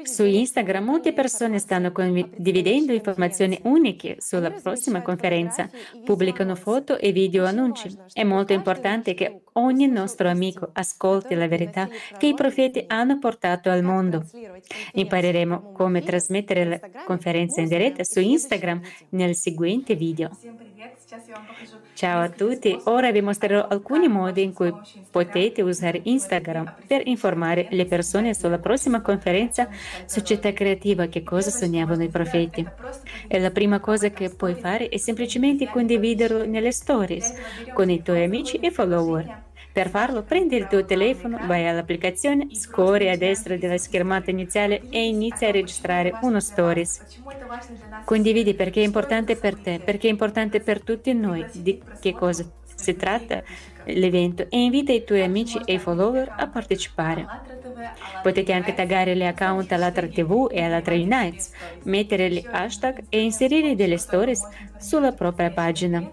Su 0.03 0.23
Instagram 0.23 0.83
molte 0.83 1.13
persone 1.13 1.57
stanno 1.57 1.91
condividendo 1.91 2.93
informazioni 2.93 3.59
uniche 3.63 4.17
sulla 4.19 4.51
prossima 4.51 5.01
conferenza, 5.01 5.67
pubblicano 6.03 6.53
foto 6.53 6.99
e 6.99 7.11
video 7.11 7.43
annunci. 7.45 7.89
È 8.13 8.23
molto 8.23 8.53
importante 8.53 9.15
che 9.15 9.41
ogni 9.53 9.87
nostro 9.87 10.29
amico 10.29 10.69
ascolti 10.73 11.33
la 11.33 11.47
verità 11.47 11.89
che 12.19 12.27
i 12.27 12.35
profeti 12.35 12.83
hanno 12.85 13.17
portato 13.17 13.71
al 13.71 13.81
mondo. 13.81 14.23
Impareremo 14.93 15.71
come 15.71 16.03
trasmettere 16.03 16.65
la 16.65 16.79
conferenza 17.03 17.61
in 17.61 17.67
diretta 17.67 18.03
su 18.03 18.19
Instagram 18.19 18.79
nel 19.09 19.35
seguente 19.35 19.95
video. 19.95 20.29
Ciao 21.93 22.21
a 22.21 22.29
tutti, 22.29 22.77
ora 22.85 23.11
vi 23.11 23.21
mostrerò 23.21 23.67
alcuni 23.67 24.07
modi 24.07 24.43
in 24.43 24.53
cui 24.53 24.73
potete 25.09 25.61
usare 25.61 26.01
Instagram 26.03 26.75
per 26.87 27.07
informare 27.07 27.67
le 27.71 27.85
persone 27.85 28.33
sulla 28.33 28.59
prossima 28.59 29.01
conferenza 29.01 29.69
Società 30.05 30.51
Creativa 30.51 31.07
che 31.07 31.23
cosa 31.23 31.51
sognavano 31.51 32.03
i 32.03 32.09
profeti. 32.09 32.65
E 33.27 33.39
la 33.39 33.51
prima 33.51 33.79
cosa 33.79 34.09
che 34.09 34.29
puoi 34.29 34.55
fare 34.55 34.89
è 34.89 34.97
semplicemente 34.97 35.69
condividerlo 35.69 36.45
nelle 36.45 36.71
stories 36.71 37.33
con 37.73 37.89
i 37.89 38.01
tuoi 38.01 38.23
amici 38.23 38.57
e 38.57 38.71
follower. 38.71 39.44
Per 39.75 39.89
farlo, 39.89 40.23
prendi 40.23 40.55
il 40.55 40.67
tuo 40.67 40.85
telefono, 40.85 41.37
vai 41.41 41.67
all'applicazione, 41.67 42.47
scorri 42.55 43.09
a 43.09 43.17
destra 43.17 43.57
della 43.57 43.77
schermata 43.77 44.31
iniziale 44.31 44.83
e 44.89 45.05
inizia 45.05 45.49
a 45.49 45.51
registrare 45.51 46.17
uno 46.21 46.39
stories. 46.39 47.01
Condividi 48.05 48.53
perché 48.53 48.79
è 48.79 48.85
importante 48.85 49.35
per 49.35 49.59
te, 49.59 49.81
perché 49.83 50.07
è 50.07 50.11
importante 50.11 50.61
per 50.61 50.81
tutti 50.81 51.11
noi 51.11 51.45
di 51.51 51.81
che 51.99 52.15
cosa 52.15 52.49
si 52.73 52.95
tratta 52.95 53.43
l'evento 53.83 54.47
e 54.49 54.63
invita 54.63 54.93
i 54.93 55.03
tuoi 55.03 55.23
amici 55.23 55.59
e 55.65 55.73
i 55.73 55.79
follower 55.79 56.31
a 56.37 56.47
partecipare. 56.47 57.27
Potete 58.21 58.53
anche 58.53 58.73
taggare 58.73 59.13
le 59.13 59.27
account 59.27 59.69
all'Atra 59.73 60.07
TV 60.07 60.47
e 60.49 60.63
all'Atra 60.63 60.95
Unites, 60.95 61.51
mettere 61.83 62.29
gli 62.31 62.47
hashtag 62.49 63.07
e 63.09 63.21
inserire 63.21 63.75
delle 63.75 63.97
stories 63.97 64.47
sulla 64.77 65.11
propria 65.11 65.51
pagina. 65.51 66.09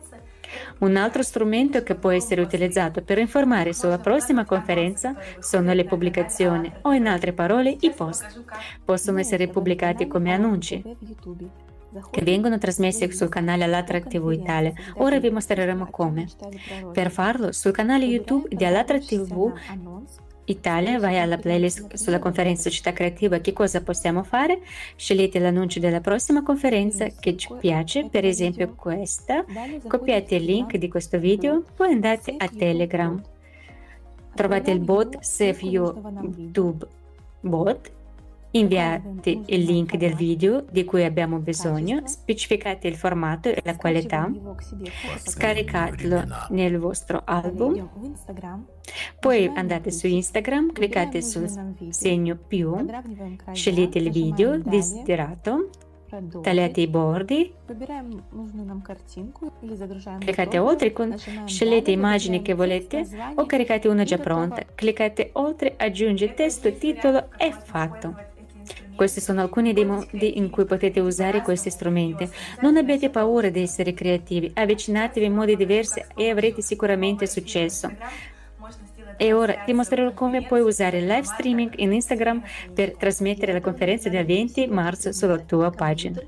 Un 0.78 0.96
altro 0.96 1.22
strumento 1.22 1.82
che 1.82 1.94
può 1.94 2.10
essere 2.10 2.40
utilizzato 2.40 3.02
per 3.02 3.18
informare 3.18 3.72
sulla 3.72 3.98
prossima 3.98 4.44
conferenza 4.44 5.14
sono 5.38 5.72
le 5.72 5.84
pubblicazioni 5.84 6.72
o 6.82 6.92
in 6.92 7.06
altre 7.06 7.32
parole 7.32 7.76
i 7.80 7.90
post. 7.90 8.42
Possono 8.84 9.18
essere 9.18 9.48
pubblicati 9.48 10.06
come 10.06 10.32
annunci 10.32 10.82
che 12.10 12.22
vengono 12.22 12.58
trasmessi 12.58 13.10
sul 13.12 13.28
canale 13.28 13.64
Alatra 13.64 14.00
TV 14.00 14.30
Italia. 14.32 14.72
Ora 14.94 15.18
vi 15.18 15.30
mostreremo 15.30 15.88
come. 15.90 16.26
Per 16.92 17.10
farlo, 17.10 17.52
sul 17.52 17.72
canale 17.72 18.04
YouTube 18.04 18.48
di 18.54 18.64
Alatra 18.64 18.98
TV 18.98 19.52
Italia, 20.52 20.98
vai 20.98 21.18
alla 21.18 21.36
playlist 21.36 21.94
sulla 21.94 22.18
conferenza 22.18 22.70
Società 22.70 22.92
Creativa 22.92 23.38
Che 23.38 23.52
cosa 23.52 23.82
possiamo 23.82 24.22
fare? 24.22 24.60
Scegliete 24.96 25.38
l'annuncio 25.38 25.80
della 25.80 26.00
prossima 26.00 26.42
conferenza 26.42 27.06
che 27.08 27.36
ci 27.36 27.48
piace, 27.58 28.08
per 28.08 28.24
esempio 28.24 28.74
questa, 28.74 29.44
copiate 29.86 30.36
il 30.36 30.44
link 30.44 30.76
di 30.76 30.88
questo 30.88 31.18
video, 31.18 31.64
poi 31.74 31.92
andate 31.92 32.34
a 32.36 32.48
Telegram. 32.48 33.20
Trovate 34.34 34.70
il 34.70 34.80
bot 34.80 35.18
Save 35.20 35.58
YouTube 35.60 36.86
Bot 37.40 37.92
Inviate 38.54 39.40
il 39.46 39.62
link 39.62 39.96
del 39.96 40.14
video 40.14 40.62
di 40.70 40.84
cui 40.84 41.04
abbiamo 41.04 41.38
bisogno, 41.38 42.02
specificate 42.06 42.86
il 42.86 42.96
formato 42.96 43.48
e 43.48 43.62
la 43.64 43.76
qualità, 43.76 44.30
scaricatelo 45.16 46.22
nel 46.50 46.78
vostro 46.78 47.22
album, 47.24 47.88
poi 49.18 49.50
andate 49.54 49.90
su 49.90 50.06
Instagram, 50.06 50.72
cliccate 50.72 51.22
sul 51.22 51.48
segno 51.88 52.36
più, 52.36 52.76
scegliete 53.52 53.98
il 53.98 54.10
video 54.10 54.58
desiderato, 54.58 55.70
tagliate 56.42 56.80
i 56.82 56.88
bordi, 56.88 57.54
cliccate 60.18 60.58
oltre, 60.58 60.92
scegliete 61.46 61.90
immagini 61.90 62.42
che 62.42 62.52
volete 62.52 63.08
o 63.34 63.46
caricate 63.46 63.88
una 63.88 64.04
già 64.04 64.18
pronta, 64.18 64.62
cliccate 64.74 65.30
oltre, 65.34 65.72
aggiungi 65.78 66.34
testo, 66.34 66.70
titolo 66.74 67.30
e 67.38 67.50
fatto. 67.50 68.30
Questi 68.94 69.20
sono 69.20 69.40
alcuni 69.40 69.72
dei 69.72 69.84
modi 69.84 70.38
in 70.38 70.50
cui 70.50 70.64
potete 70.64 71.00
usare 71.00 71.42
questi 71.42 71.70
strumenti. 71.70 72.30
Non 72.60 72.76
abbiate 72.76 73.10
paura 73.10 73.48
di 73.48 73.60
essere 73.60 73.94
creativi, 73.94 74.50
avvicinatevi 74.54 75.26
in 75.26 75.34
modi 75.34 75.56
diversi 75.56 76.04
e 76.14 76.30
avrete 76.30 76.62
sicuramente 76.62 77.26
successo. 77.26 77.96
E 79.16 79.32
ora 79.32 79.54
ti 79.64 79.72
mostrerò 79.72 80.12
come 80.12 80.46
puoi 80.46 80.60
usare 80.60 80.98
il 80.98 81.06
live 81.06 81.24
streaming 81.24 81.72
in 81.76 81.92
Instagram 81.92 82.42
per 82.74 82.96
trasmettere 82.96 83.52
la 83.52 83.60
conferenza 83.60 84.08
del 84.08 84.24
20 84.24 84.66
marzo 84.68 85.12
sulla 85.12 85.38
tua 85.38 85.70
pagina. 85.70 86.20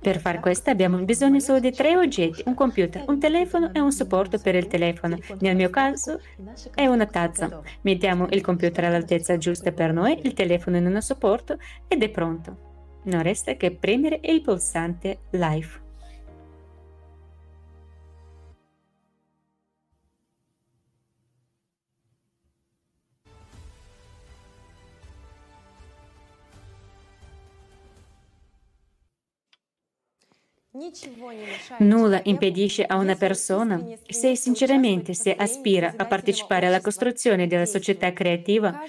Per 0.00 0.20
fare 0.20 0.40
questo 0.40 0.70
abbiamo 0.70 0.98
bisogno 0.98 1.40
solo 1.40 1.60
di 1.60 1.72
tre 1.72 1.96
oggetti, 1.96 2.42
un 2.46 2.54
computer, 2.54 3.04
un 3.08 3.18
telefono 3.18 3.70
e 3.72 3.80
un 3.80 3.92
supporto 3.92 4.38
per 4.38 4.54
il 4.54 4.66
telefono. 4.66 5.18
Nel 5.40 5.56
mio 5.56 5.70
caso 5.70 6.20
è 6.74 6.86
una 6.86 7.06
tazza. 7.06 7.60
Mettiamo 7.82 8.26
il 8.30 8.40
computer 8.40 8.84
all'altezza 8.84 9.36
giusta 9.36 9.72
per 9.72 9.92
noi, 9.92 10.20
il 10.22 10.34
telefono 10.34 10.76
in 10.76 10.86
uno 10.86 11.00
supporto 11.00 11.58
ed 11.88 12.02
è 12.02 12.08
pronto. 12.08 13.00
Non 13.04 13.22
resta 13.22 13.54
che 13.54 13.72
premere 13.72 14.20
il 14.22 14.42
pulsante 14.42 15.18
live. 15.30 15.85
Nulla 31.78 32.20
impedisce 32.24 32.84
a 32.84 32.96
una 32.96 33.14
persona, 33.14 33.82
se 34.06 34.36
sinceramente 34.36 35.14
si 35.14 35.34
aspira 35.36 35.94
a 35.96 36.04
partecipare 36.04 36.66
alla 36.66 36.80
costruzione 36.80 37.46
della 37.46 37.64
società 37.64 38.12
creativa 38.12 38.80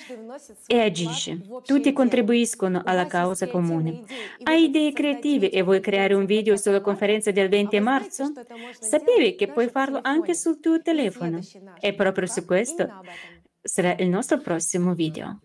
e 0.66 0.82
agisce. 0.82 1.40
Tutti 1.64 1.94
contribuiscono 1.94 2.82
alla 2.84 3.08
causa 3.08 3.48
comune. 3.48 4.04
Hai 4.44 4.66
idee 4.66 4.92
creative 4.92 5.50
e 5.50 5.62
vuoi 5.62 5.80
creare 5.80 6.14
un 6.14 6.26
video 6.26 6.58
sulla 6.58 6.82
conferenza 6.82 7.32
del 7.32 7.48
20 7.48 7.80
marzo? 7.80 8.32
Sapevi 8.80 9.36
che 9.36 9.48
puoi 9.48 9.70
farlo 9.70 10.00
anche 10.02 10.34
sul 10.36 10.60
tuo 10.60 10.82
telefono. 10.82 11.40
E 11.80 11.94
proprio 11.94 12.28
su 12.28 12.44
questo 12.46 12.90
sarà 13.62 13.96
il 13.98 14.10
nostro 14.10 14.40
prossimo 14.40 14.94
video. 14.94 15.40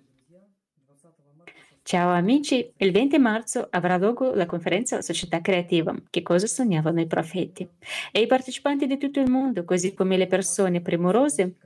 Ciao 1.85 2.11
amici, 2.11 2.73
il 2.77 2.92
20 2.92 3.18
marzo 3.18 3.66
avrà 3.68 3.97
luogo 3.97 4.33
la 4.35 4.47
conferenza 4.47 5.03
Società 5.03 5.40
Creativa, 5.40 5.92
che 6.11 6.23
cosa 6.23 6.47
sognavano 6.47 7.01
i 7.01 7.09
profeti. 7.09 7.68
E 8.12 8.21
i 8.21 8.29
partecipanti 8.29 8.87
di 8.87 8.97
tutto 8.99 9.18
il 9.18 9.29
mondo, 9.29 9.64
così 9.64 9.92
come 9.92 10.16
le 10.16 10.29
persone 10.29 10.81
premurose, 10.81 11.57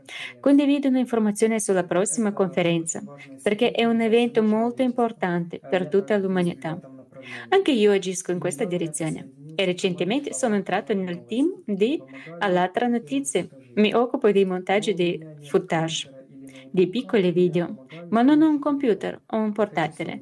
condividono 0.40 0.98
informazioni 0.98 1.61
sulla 1.61 1.85
prossima 1.85 2.33
conferenza, 2.33 3.05
perché 3.42 3.72
è 3.72 3.85
un 3.85 4.00
evento 4.00 4.42
molto 4.42 4.81
importante 4.81 5.61
per 5.61 5.87
tutta 5.87 6.16
l'umanità. 6.16 6.81
Anche 7.50 7.72
io 7.72 7.92
agisco 7.92 8.33
in 8.33 8.38
questa 8.38 8.64
direzione 8.64 9.33
e 9.55 9.64
recentemente 9.66 10.33
sono 10.33 10.55
entrato 10.55 10.94
nel 10.94 11.26
team 11.26 11.61
di 11.66 12.02
Allatra 12.38 12.87
Notizie. 12.87 13.48
Mi 13.74 13.92
occupo 13.92 14.33
dei 14.33 14.46
montaggi 14.46 14.94
di 14.94 15.22
footage 15.42 16.15
di 16.77 16.89
piccoli 16.89 17.33
video, 17.33 17.87
ma 18.11 18.21
non 18.21 18.43
ho 18.43 18.49
un 18.51 18.59
computer 18.59 19.23
o 19.29 19.39
un 19.39 19.53
portatile, 19.53 20.21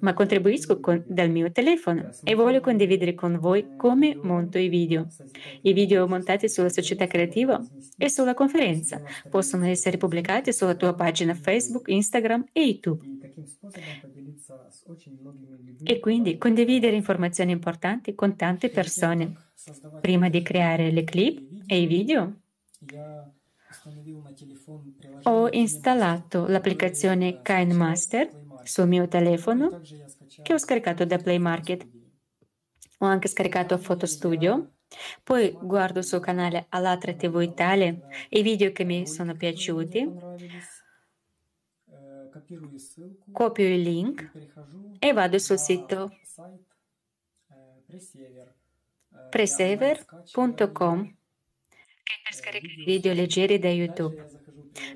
ma 0.00 0.12
contribuisco 0.14 0.80
con, 0.80 1.04
dal 1.06 1.30
mio 1.30 1.52
telefono 1.52 2.10
e 2.24 2.34
voglio 2.34 2.60
condividere 2.60 3.14
con 3.14 3.38
voi 3.38 3.76
come 3.76 4.18
monto 4.20 4.58
i 4.58 4.68
video. 4.68 5.06
I 5.60 5.72
video 5.72 6.08
montati 6.08 6.48
sulla 6.48 6.70
società 6.70 7.06
creativa 7.06 7.64
e 7.96 8.10
sulla 8.10 8.34
conferenza 8.34 9.00
possono 9.30 9.66
essere 9.66 9.96
pubblicati 9.96 10.52
sulla 10.52 10.74
tua 10.74 10.92
pagina 10.92 11.34
Facebook, 11.34 11.88
Instagram 11.88 12.46
e 12.52 12.64
YouTube. 12.64 13.06
E 15.84 16.00
quindi 16.00 16.36
condividere 16.36 16.96
informazioni 16.96 17.52
importanti 17.52 18.16
con 18.16 18.34
tante 18.34 18.70
persone. 18.70 19.34
Prima 20.00 20.28
di 20.28 20.42
creare 20.42 20.90
le 20.90 21.04
clip 21.04 21.62
e 21.66 21.80
i 21.80 21.86
video, 21.86 22.40
ho 25.24 25.48
installato 25.50 26.46
l'applicazione 26.46 27.40
KineMaster 27.42 28.30
sul 28.64 28.88
mio 28.88 29.08
telefono 29.08 29.80
che 30.42 30.52
ho 30.52 30.58
scaricato 30.58 31.04
da 31.04 31.18
Play 31.18 31.38
Market. 31.38 31.86
Ho 32.98 33.06
anche 33.06 33.28
scaricato 33.28 33.78
Photo 33.78 34.06
Studio. 34.06 34.74
Poi 35.22 35.56
guardo 35.60 36.02
sul 36.02 36.20
canale 36.20 36.66
Alatra 36.68 37.14
TV 37.14 37.40
Italia 37.40 37.96
i 38.28 38.42
video 38.42 38.72
che 38.72 38.84
mi 38.84 39.06
sono 39.06 39.34
piaciuti. 39.34 40.10
Copio 43.32 43.66
il 43.66 43.80
link 43.80 44.30
e 44.98 45.12
vado 45.12 45.38
sul 45.38 45.58
sito 45.58 46.10
scaricare 49.32 51.21
video 52.84 53.12
leggeri 53.12 53.58
da 53.58 53.68
YouTube. 53.68 54.26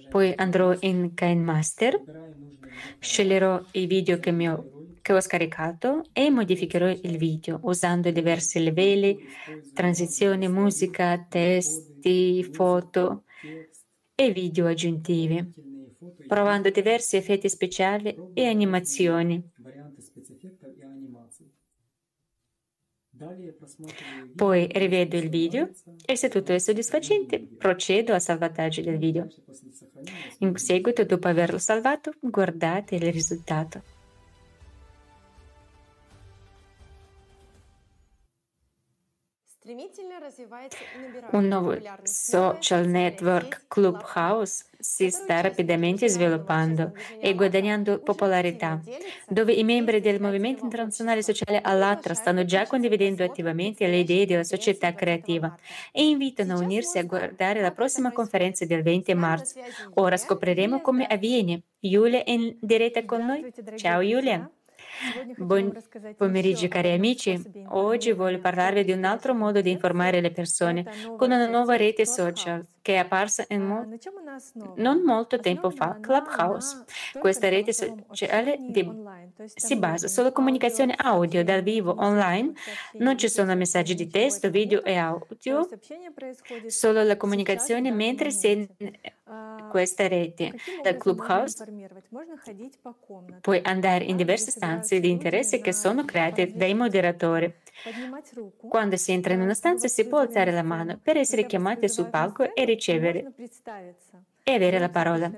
Poi 0.09 0.33
andrò 0.37 0.75
in 0.81 1.15
KineMaster, 1.15 2.03
sceglierò 2.99 3.63
i 3.73 3.87
video 3.87 4.19
che, 4.19 4.31
ho, 4.49 4.65
che 5.03 5.13
ho 5.13 5.21
scaricato 5.21 6.05
e 6.13 6.31
modificherò 6.31 6.89
il 6.89 7.17
video 7.17 7.61
usando 7.63 8.11
diversi 8.11 8.63
livelli, 8.63 9.19
transizioni, 9.75 10.49
musica, 10.49 11.25
testi, 11.29 12.43
foto 12.45 13.25
e 14.15 14.33
video 14.33 14.67
aggiuntivi, 14.67 15.53
provando 16.27 16.71
diversi 16.71 17.17
effetti 17.17 17.49
speciali 17.49 18.15
e 18.35 18.47
animazioni 18.47 19.43
Poi 24.35 24.69
rivedo 24.73 25.17
il 25.17 25.29
video 25.29 25.71
e 26.05 26.17
se 26.17 26.29
tutto 26.29 26.53
è 26.53 26.59
soddisfacente 26.59 27.41
procedo 27.41 28.13
al 28.13 28.21
salvataggio 28.21 28.83
del 28.83 28.99
video. 28.99 29.27
In 30.39 30.57
seguito, 30.57 31.05
dopo 31.05 31.29
averlo 31.29 31.59
salvato, 31.59 32.13
guardate 32.21 32.97
il 32.97 33.13
risultato. 33.13 33.96
Un 41.33 41.49
nuovo 41.49 41.77
social 42.05 42.87
network 42.87 43.65
Clubhouse 43.67 44.65
si 44.79 45.11
sta 45.11 45.41
rapidamente 45.41 46.09
sviluppando 46.09 46.93
e 47.19 47.35
guadagnando 47.35 47.99
popolarità, 47.99 48.81
dove 49.29 49.53
i 49.53 49.65
membri 49.65 50.01
del 50.01 50.21
Movimento 50.21 50.63
Internazionale 50.63 51.21
Sociale 51.21 51.61
Allatra 51.61 52.15
stanno 52.15 52.45
già 52.45 52.65
condividendo 52.69 53.25
attivamente 53.25 53.89
le 53.89 53.99
idee 53.99 54.25
della 54.25 54.45
società 54.45 54.95
creativa 54.95 55.53
e 55.91 56.07
invitano 56.07 56.55
a 56.55 56.59
unirsi 56.59 56.99
a 56.99 57.05
guardare 57.05 57.61
la 57.61 57.73
prossima 57.73 58.13
conferenza 58.13 58.65
del 58.67 58.83
20 58.85 59.15
marzo. 59.15 59.59
Ora 59.95 60.17
scopriremo 60.17 60.81
come 60.81 61.07
avviene. 61.07 61.63
Giulia 61.81 62.23
è 62.23 62.31
in 62.31 62.57
diretta 62.61 63.05
con 63.05 63.27
noi? 63.27 63.53
Ciao 63.75 64.01
Giulia! 64.01 64.49
Buon 65.37 65.73
pomeriggio 66.17 66.69
cari 66.69 66.93
amici, 66.93 67.41
oggi 67.69 68.13
voglio 68.13 68.39
parlarvi 68.39 68.85
di 68.85 68.93
un 68.93 69.05
altro 69.05 69.35
modo 69.35 69.61
di 69.61 69.71
informare 69.71 70.21
le 70.21 70.31
persone 70.31 70.85
con 71.17 71.31
una 71.31 71.47
nuova 71.47 71.77
rete 71.77 72.07
social 72.07 72.65
che 72.81 72.95
è 72.95 72.99
apparsa 72.99 73.45
mo- 73.51 73.87
non 74.77 75.03
molto 75.03 75.39
tempo 75.39 75.71
fa, 75.71 75.99
Clubhouse. 76.01 76.85
Questa 77.19 77.49
rete 77.49 77.73
sociale 77.73 78.57
di- 78.61 78.91
si 79.45 79.77
basa 79.77 80.09
sulla 80.09 80.33
comunicazione 80.33 80.95
audio 80.97 81.45
dal 81.45 81.63
vivo 81.63 81.95
online, 81.99 82.53
non 82.93 83.19
ci 83.19 83.29
sono 83.29 83.55
messaggi 83.55 83.95
di 83.95 84.09
testo, 84.09 84.51
video 84.51 84.83
e 84.83 84.97
audio, 84.97 85.69
solo 86.67 87.03
la 87.03 87.17
comunicazione 87.17 87.91
mentre 87.91 88.31
si 88.31 88.49
è 88.49 89.15
in 89.29 89.67
questa 89.69 90.07
rete. 90.07 90.55
Dal 90.83 90.97
Clubhouse 90.97 91.65
puoi 93.41 93.61
andare 93.63 94.05
in 94.05 94.17
diverse 94.17 94.51
stanze 94.51 95.01
di 95.01 95.11
interesse 95.11 95.61
che 95.61 95.73
sono 95.73 96.05
create 96.05 96.53
dai 96.55 96.75
moderatori. 96.75 97.53
Quando 98.69 98.97
si 98.97 99.13
entra 99.13 99.35
in 99.35 99.41
una 99.41 99.55
stanza 99.55 99.89
si 99.89 100.07
può 100.07 100.21
alzare 100.21 100.53
la 100.53 100.63
mano 100.63 100.99
per 101.03 101.17
essere 101.17 101.47
chiamati 101.47 101.89
sul 101.89 102.09
palco 102.09 102.55
e 102.55 102.65
ricevere 102.65 103.33
e 104.49 104.55
avere 104.55 104.79
la 104.79 104.91
parola. 104.91 105.29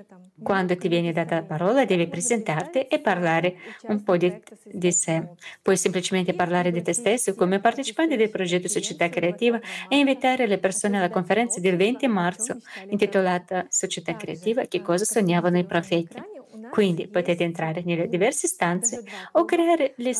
Quando 0.41 0.77
ti 0.77 0.87
viene 0.87 1.11
data 1.11 1.33
la 1.33 1.43
parola 1.43 1.83
devi 1.83 2.07
presentarti 2.07 2.81
e 2.81 2.99
parlare 2.99 3.55
un 3.87 4.03
po' 4.03 4.17
di, 4.17 4.31
di 4.65 4.91
sé. 4.91 5.29
Puoi 5.63 5.77
semplicemente 5.77 6.35
parlare 6.35 6.69
di 6.71 6.83
te 6.83 6.93
stesso 6.93 7.33
come 7.33 7.59
partecipante 7.59 8.15
del 8.15 8.29
progetto 8.29 8.67
Società 8.67 9.09
Creativa 9.09 9.59
e 9.87 9.97
invitare 9.97 10.45
le 10.45 10.59
persone 10.59 10.97
alla 10.97 11.09
conferenza 11.09 11.59
del 11.59 11.75
20 11.75 12.07
marzo 12.07 12.59
intitolata 12.87 13.65
Società 13.67 14.15
Creativa, 14.15 14.65
che 14.65 14.83
cosa 14.83 15.05
sognavano 15.05 15.57
i 15.57 15.65
profeti. 15.65 16.21
Quindi 16.69 17.07
potete 17.07 17.43
entrare 17.43 17.81
nelle 17.83 18.07
diverse 18.07 18.45
stanze 18.45 19.03
o 19.31 19.43
creare 19.43 19.93
le 19.97 20.13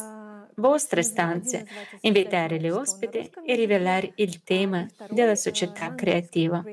vostre 0.55 1.03
stanze, 1.03 1.63
invitare 2.01 2.59
le 2.59 2.71
ospiti 2.71 3.29
e 3.45 3.53
rivelare 3.53 4.13
il 4.15 4.41
tema 4.41 4.87
della 5.11 5.35
società 5.35 5.93
creativa. 5.93 6.63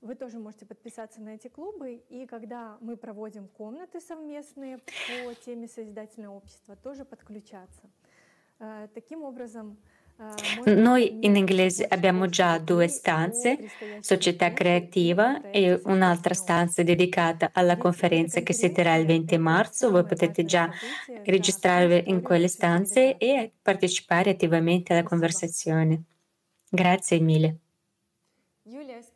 Вы 0.00 0.14
тоже 0.14 0.38
можете 0.38 0.64
подписаться 0.64 1.20
на 1.20 1.34
эти 1.34 1.48
клубы, 1.48 2.02
и 2.08 2.26
когда 2.26 2.78
мы 2.80 2.96
проводим 2.96 3.48
комнаты 3.48 4.00
совместные 4.00 4.78
по 4.78 5.34
теме 5.34 5.68
созидательного 5.68 6.36
общества, 6.36 6.74
тоже 6.74 7.04
подключаться. 7.04 7.82
Таким 8.94 9.22
образом, 9.22 9.76
Noi 10.66 11.24
in 11.24 11.34
inglese 11.34 11.86
abbiamo 11.86 12.26
già 12.26 12.58
due 12.58 12.88
stanze, 12.88 13.58
Società 14.00 14.52
Creativa 14.52 15.50
e 15.50 15.80
un'altra 15.84 16.34
stanza 16.34 16.82
dedicata 16.82 17.48
alla 17.54 17.78
conferenza 17.78 18.42
che 18.42 18.52
si 18.52 18.70
terrà 18.70 18.96
il 18.96 19.06
20 19.06 19.38
marzo. 19.38 19.90
Voi 19.90 20.04
potete 20.04 20.44
già 20.44 20.70
registrarvi 21.24 22.10
in 22.10 22.20
quelle 22.20 22.48
stanze 22.48 23.16
e 23.16 23.50
partecipare 23.62 24.28
attivamente 24.28 24.92
alla 24.92 25.04
conversazione. 25.04 26.02
Grazie 26.68 27.18
mille. 27.18 27.56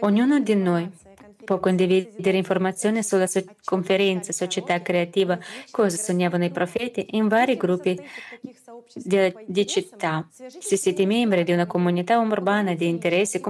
Ognuno 0.00 0.40
di 0.40 0.54
noi 0.54 0.90
può 1.44 1.58
condividere 1.58 2.36
informazioni 2.36 3.02
sulla 3.02 3.26
so- 3.26 3.44
conferenza 3.64 4.32
Società 4.32 4.80
Creativa 4.82 5.38
Cosa 5.70 5.96
sognavano 5.96 6.44
i 6.44 6.50
profeti 6.50 7.06
in 7.10 7.28
vari 7.28 7.56
gruppi 7.56 8.00
di, 8.94 9.34
di 9.46 9.66
città. 9.66 10.26
Se 10.30 10.76
siete 10.76 11.06
membri 11.06 11.44
di 11.44 11.52
una 11.52 11.66
comunità 11.66 12.18
urbana 12.18 12.74
di 12.74 12.88
interesse, 12.88 13.40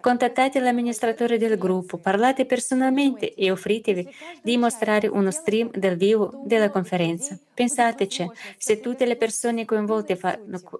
contattate 0.00 0.60
l'amministratore 0.60 1.38
del 1.38 1.58
gruppo, 1.58 1.98
parlate 1.98 2.46
personalmente 2.46 3.34
e 3.34 3.50
offritevi 3.50 4.08
di 4.42 4.56
mostrare 4.56 5.06
uno 5.06 5.30
stream 5.30 5.70
dal 5.72 5.96
vivo 5.96 6.42
della 6.44 6.70
conferenza. 6.70 7.38
Pensateci, 7.52 8.30
se 8.56 8.80
tutte 8.80 9.04
le 9.04 9.16
persone 9.16 9.64
coinvolte 9.64 10.18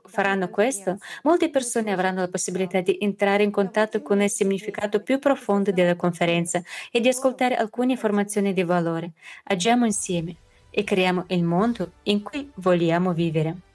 faranno 0.07 0.49
questo, 0.49 0.99
molte 1.25 1.51
persone 1.51 1.93
avranno 1.93 2.21
la 2.21 2.29
possibilità 2.29 2.81
di 2.81 2.97
entrare 3.01 3.43
in 3.43 3.51
contatto 3.51 4.01
con 4.01 4.27
significato 4.29 4.60
più 5.03 5.19
profondo 5.19 5.73
della 5.73 5.97
conferenza 5.97 6.63
e 6.91 7.01
di 7.01 7.09
ascoltare 7.09 7.57
alcune 7.57 7.93
informazioni 7.93 8.53
di 8.53 8.63
valore. 8.63 9.13
Agiamo 9.45 9.87
insieme 9.87 10.37
e 10.71 10.85
creiamo 10.85 11.25
il 11.29 11.43
mondo 11.43 11.93
in 12.05 12.23
cui 12.23 12.51
vogliamo 12.57 13.13
vivere. 13.13 13.70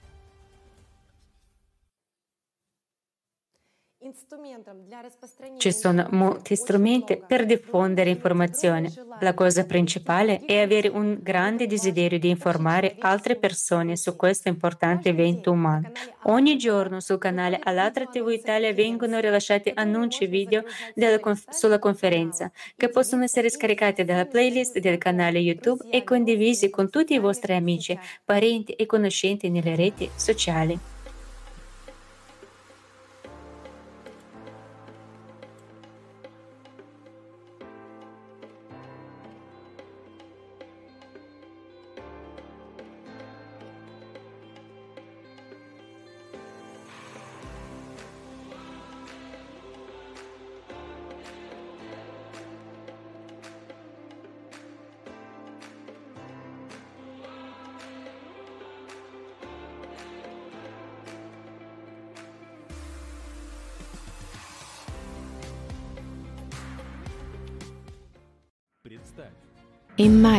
Ci 5.58 5.72
sono 5.72 6.08
molti 6.12 6.56
strumenti 6.56 7.20
per 7.26 7.48
diffondere 7.48 8.12
informazioni. 8.12 8.94
La 9.20 9.34
cosa 9.34 9.66
principale 9.66 10.42
è 10.46 10.60
avere 10.60 10.90
un 10.90 11.18
grande 11.24 11.66
desiderio 11.66 12.20
di 12.20 12.30
informare 12.30 12.98
altre 13.00 13.36
persone 13.36 13.98
su 13.98 14.16
questo 14.16 14.48
importante 14.48 15.10
evento 15.10 15.52
umano. 15.52 15.92
Ogni 16.26 16.56
giorno 16.56 17.00
sul 17.00 17.18
canale 17.18 17.60
Alatra 17.64 18.06
TV 18.06 18.30
Italia 18.30 18.72
vengono 18.74 19.18
rilasciati 19.18 19.72
annunci 19.74 20.28
video 20.28 20.64
conf- 21.20 21.50
sulla 21.50 21.80
conferenza 21.80 22.52
che 22.76 22.90
possono 22.90 23.24
essere 23.24 23.50
scaricati 23.50 24.04
dalla 24.04 24.28
playlist 24.28 24.78
del 24.78 25.00
canale 25.00 25.40
YouTube 25.40 25.84
e 25.90 26.04
condivisi 26.04 26.70
con 26.70 26.92
tutti 26.92 27.16
i 27.16 27.20
vostri 27.20 27.54
amici, 27.54 27.98
parenti 28.24 28.74
e 28.74 28.86
conoscenti 28.86 29.50
nelle 29.50 29.76
reti 29.76 30.08
sociali. 30.16 30.94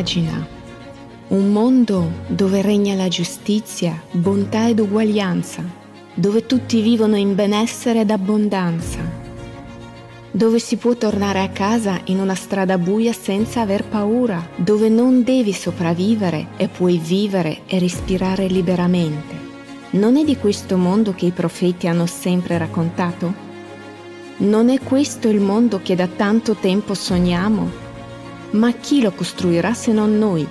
Immagina 0.07 0.47
un 1.29 1.51
mondo 1.51 2.09
dove 2.27 2.61
regna 2.61 2.95
la 2.95 3.09
giustizia, 3.09 4.01
bontà 4.11 4.69
ed 4.69 4.79
uguaglianza, 4.79 5.61
dove 6.13 6.45
tutti 6.45 6.79
vivono 6.79 7.17
in 7.17 7.35
benessere 7.35 7.99
ed 7.99 8.11
abbondanza, 8.11 8.99
dove 10.31 10.59
si 10.59 10.77
può 10.77 10.95
tornare 10.95 11.41
a 11.41 11.49
casa 11.49 11.99
in 12.05 12.21
una 12.21 12.35
strada 12.35 12.77
buia 12.77 13.11
senza 13.11 13.59
aver 13.59 13.83
paura, 13.83 14.47
dove 14.55 14.87
non 14.87 15.23
devi 15.23 15.51
sopravvivere 15.51 16.51
e 16.55 16.69
puoi 16.69 16.97
vivere 16.97 17.63
e 17.65 17.77
respirare 17.77 18.47
liberamente. 18.47 19.35
Non 19.89 20.15
è 20.15 20.23
di 20.23 20.37
questo 20.37 20.77
mondo 20.77 21.13
che 21.13 21.25
i 21.25 21.31
profeti 21.31 21.87
hanno 21.87 22.05
sempre 22.05 22.57
raccontato? 22.57 23.33
Non 24.37 24.69
è 24.69 24.79
questo 24.79 25.27
il 25.27 25.41
mondo 25.41 25.81
che 25.83 25.95
da 25.95 26.07
tanto 26.07 26.55
tempo 26.55 26.93
sogniamo? 26.93 27.86
Ma 28.51 28.71
chi 28.71 29.01
lo 29.01 29.11
costruirà 29.11 29.73
se 29.73 29.91
non 29.91 30.17
noi? 30.17 30.47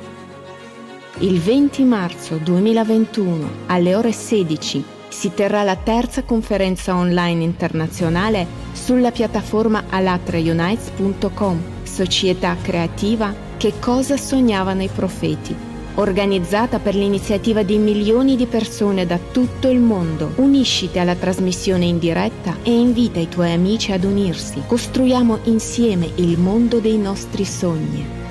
Il 1.20 1.40
20 1.40 1.82
marzo 1.84 2.36
2021 2.36 3.50
alle 3.66 3.94
ore 3.94 4.12
16 4.12 4.84
si 5.08 5.32
terrà 5.32 5.62
la 5.62 5.76
terza 5.76 6.22
conferenza 6.22 6.94
online 6.94 7.42
internazionale 7.42 8.46
sulla 8.72 9.10
piattaforma 9.10 9.84
alatraunites.com, 9.88 11.60
società 11.84 12.54
creativa 12.60 13.34
Che 13.56 13.78
cosa 13.80 14.18
sognavano 14.18 14.82
i 14.82 14.90
profeti 14.94 15.65
organizzata 15.96 16.78
per 16.78 16.94
l'iniziativa 16.94 17.62
di 17.62 17.78
milioni 17.78 18.36
di 18.36 18.46
persone 18.46 19.06
da 19.06 19.18
tutto 19.18 19.68
il 19.68 19.78
mondo. 19.78 20.32
Unisciti 20.36 20.98
alla 20.98 21.14
trasmissione 21.14 21.84
in 21.84 21.98
diretta 21.98 22.56
e 22.62 22.72
invita 22.72 23.18
i 23.18 23.28
tuoi 23.28 23.52
amici 23.52 23.92
ad 23.92 24.04
unirsi. 24.04 24.62
Costruiamo 24.66 25.40
insieme 25.44 26.10
il 26.16 26.38
mondo 26.38 26.80
dei 26.80 26.98
nostri 26.98 27.44
sogni. 27.44 28.24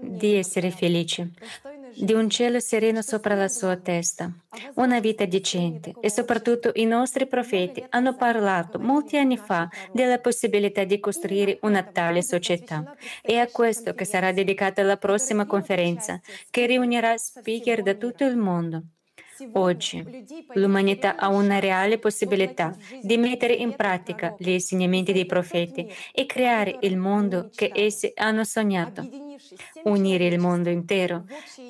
di 0.00 0.34
essere 0.34 0.70
felice, 0.70 1.30
di 1.96 2.12
un 2.12 2.28
cielo 2.28 2.60
sereno 2.60 3.00
sopra 3.00 3.34
la 3.34 3.48
sua 3.48 3.76
testa, 3.76 4.30
una 4.74 5.00
vita 5.00 5.24
decente 5.24 5.94
e 6.00 6.10
soprattutto 6.10 6.70
i 6.74 6.84
nostri 6.84 7.26
profeti 7.26 7.84
hanno 7.90 8.14
parlato 8.14 8.78
molti 8.78 9.16
anni 9.16 9.36
fa 9.38 9.68
della 9.92 10.18
possibilità 10.18 10.84
di 10.84 11.00
costruire 11.00 11.58
una 11.62 11.82
tale 11.82 12.22
società. 12.22 12.94
È 13.22 13.36
a 13.36 13.48
questo 13.48 13.94
che 13.94 14.04
sarà 14.04 14.32
dedicata 14.32 14.82
la 14.82 14.96
prossima 14.96 15.46
conferenza, 15.46 16.20
che 16.50 16.66
riunirà 16.66 17.16
speaker 17.16 17.82
da 17.82 17.94
tutto 17.94 18.24
il 18.24 18.36
mondo. 18.36 18.82
Oggi 19.52 20.02
l'umanità 20.54 21.16
ha 21.16 21.28
una 21.28 21.58
reale 21.58 21.98
possibilità 21.98 22.74
di 23.02 23.18
mettere 23.18 23.52
in 23.52 23.74
pratica 23.74 24.34
gli 24.38 24.48
insegnamenti 24.50 25.12
dei 25.12 25.26
profeti 25.26 25.86
e 26.12 26.24
creare 26.24 26.78
il 26.80 26.96
mondo 26.96 27.50
che 27.54 27.70
essi 27.74 28.10
hanno 28.14 28.44
sognato 28.44 29.25
unire 29.84 30.26
il 30.26 30.38
mondo 30.38 30.68
intero 30.68 31.24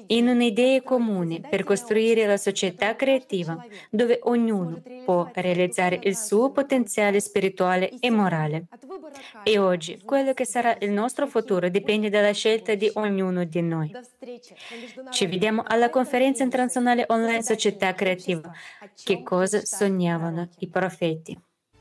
in 0.09 0.29
un'idea 0.29 0.83
comune 0.83 1.41
per 1.41 1.65
costruire 1.65 2.27
la 2.27 2.37
società 2.37 2.97
creativa 2.97 3.65
dove 3.91 4.21
ognuno 4.25 4.83
può 5.05 5.31
realizzare 5.35 5.99
il 6.03 6.17
suo 6.17 6.51
potenziale 6.51 7.21
spirituale 7.21 7.91
e 8.01 8.11
morale. 8.11 8.67
E 9.43 9.59
oggi 9.59 10.01
quello 10.05 10.33
che 10.35 10.45
sarà 10.45 10.77
il 10.81 10.91
nostro 10.91 11.27
futuro 11.27 11.69
dipende 11.69 12.11
dalla 12.11 12.33
scelta 12.33 12.75
di 12.75 12.91
ognuno 12.95 13.45
di 13.45 13.63
noi. 13.63 13.91
Ci 15.11 15.27
vediamo 15.27 15.63
alla 15.67 15.91
conferenza 15.91 16.43
internazionale 16.43 17.05
online 17.09 17.43
Società 17.43 17.95
Creativa. 17.95 18.51
Che 18.95 19.23
cosa 19.23 19.65
sognavano 19.65 20.49
i 20.59 20.69
profeti? 20.69 21.46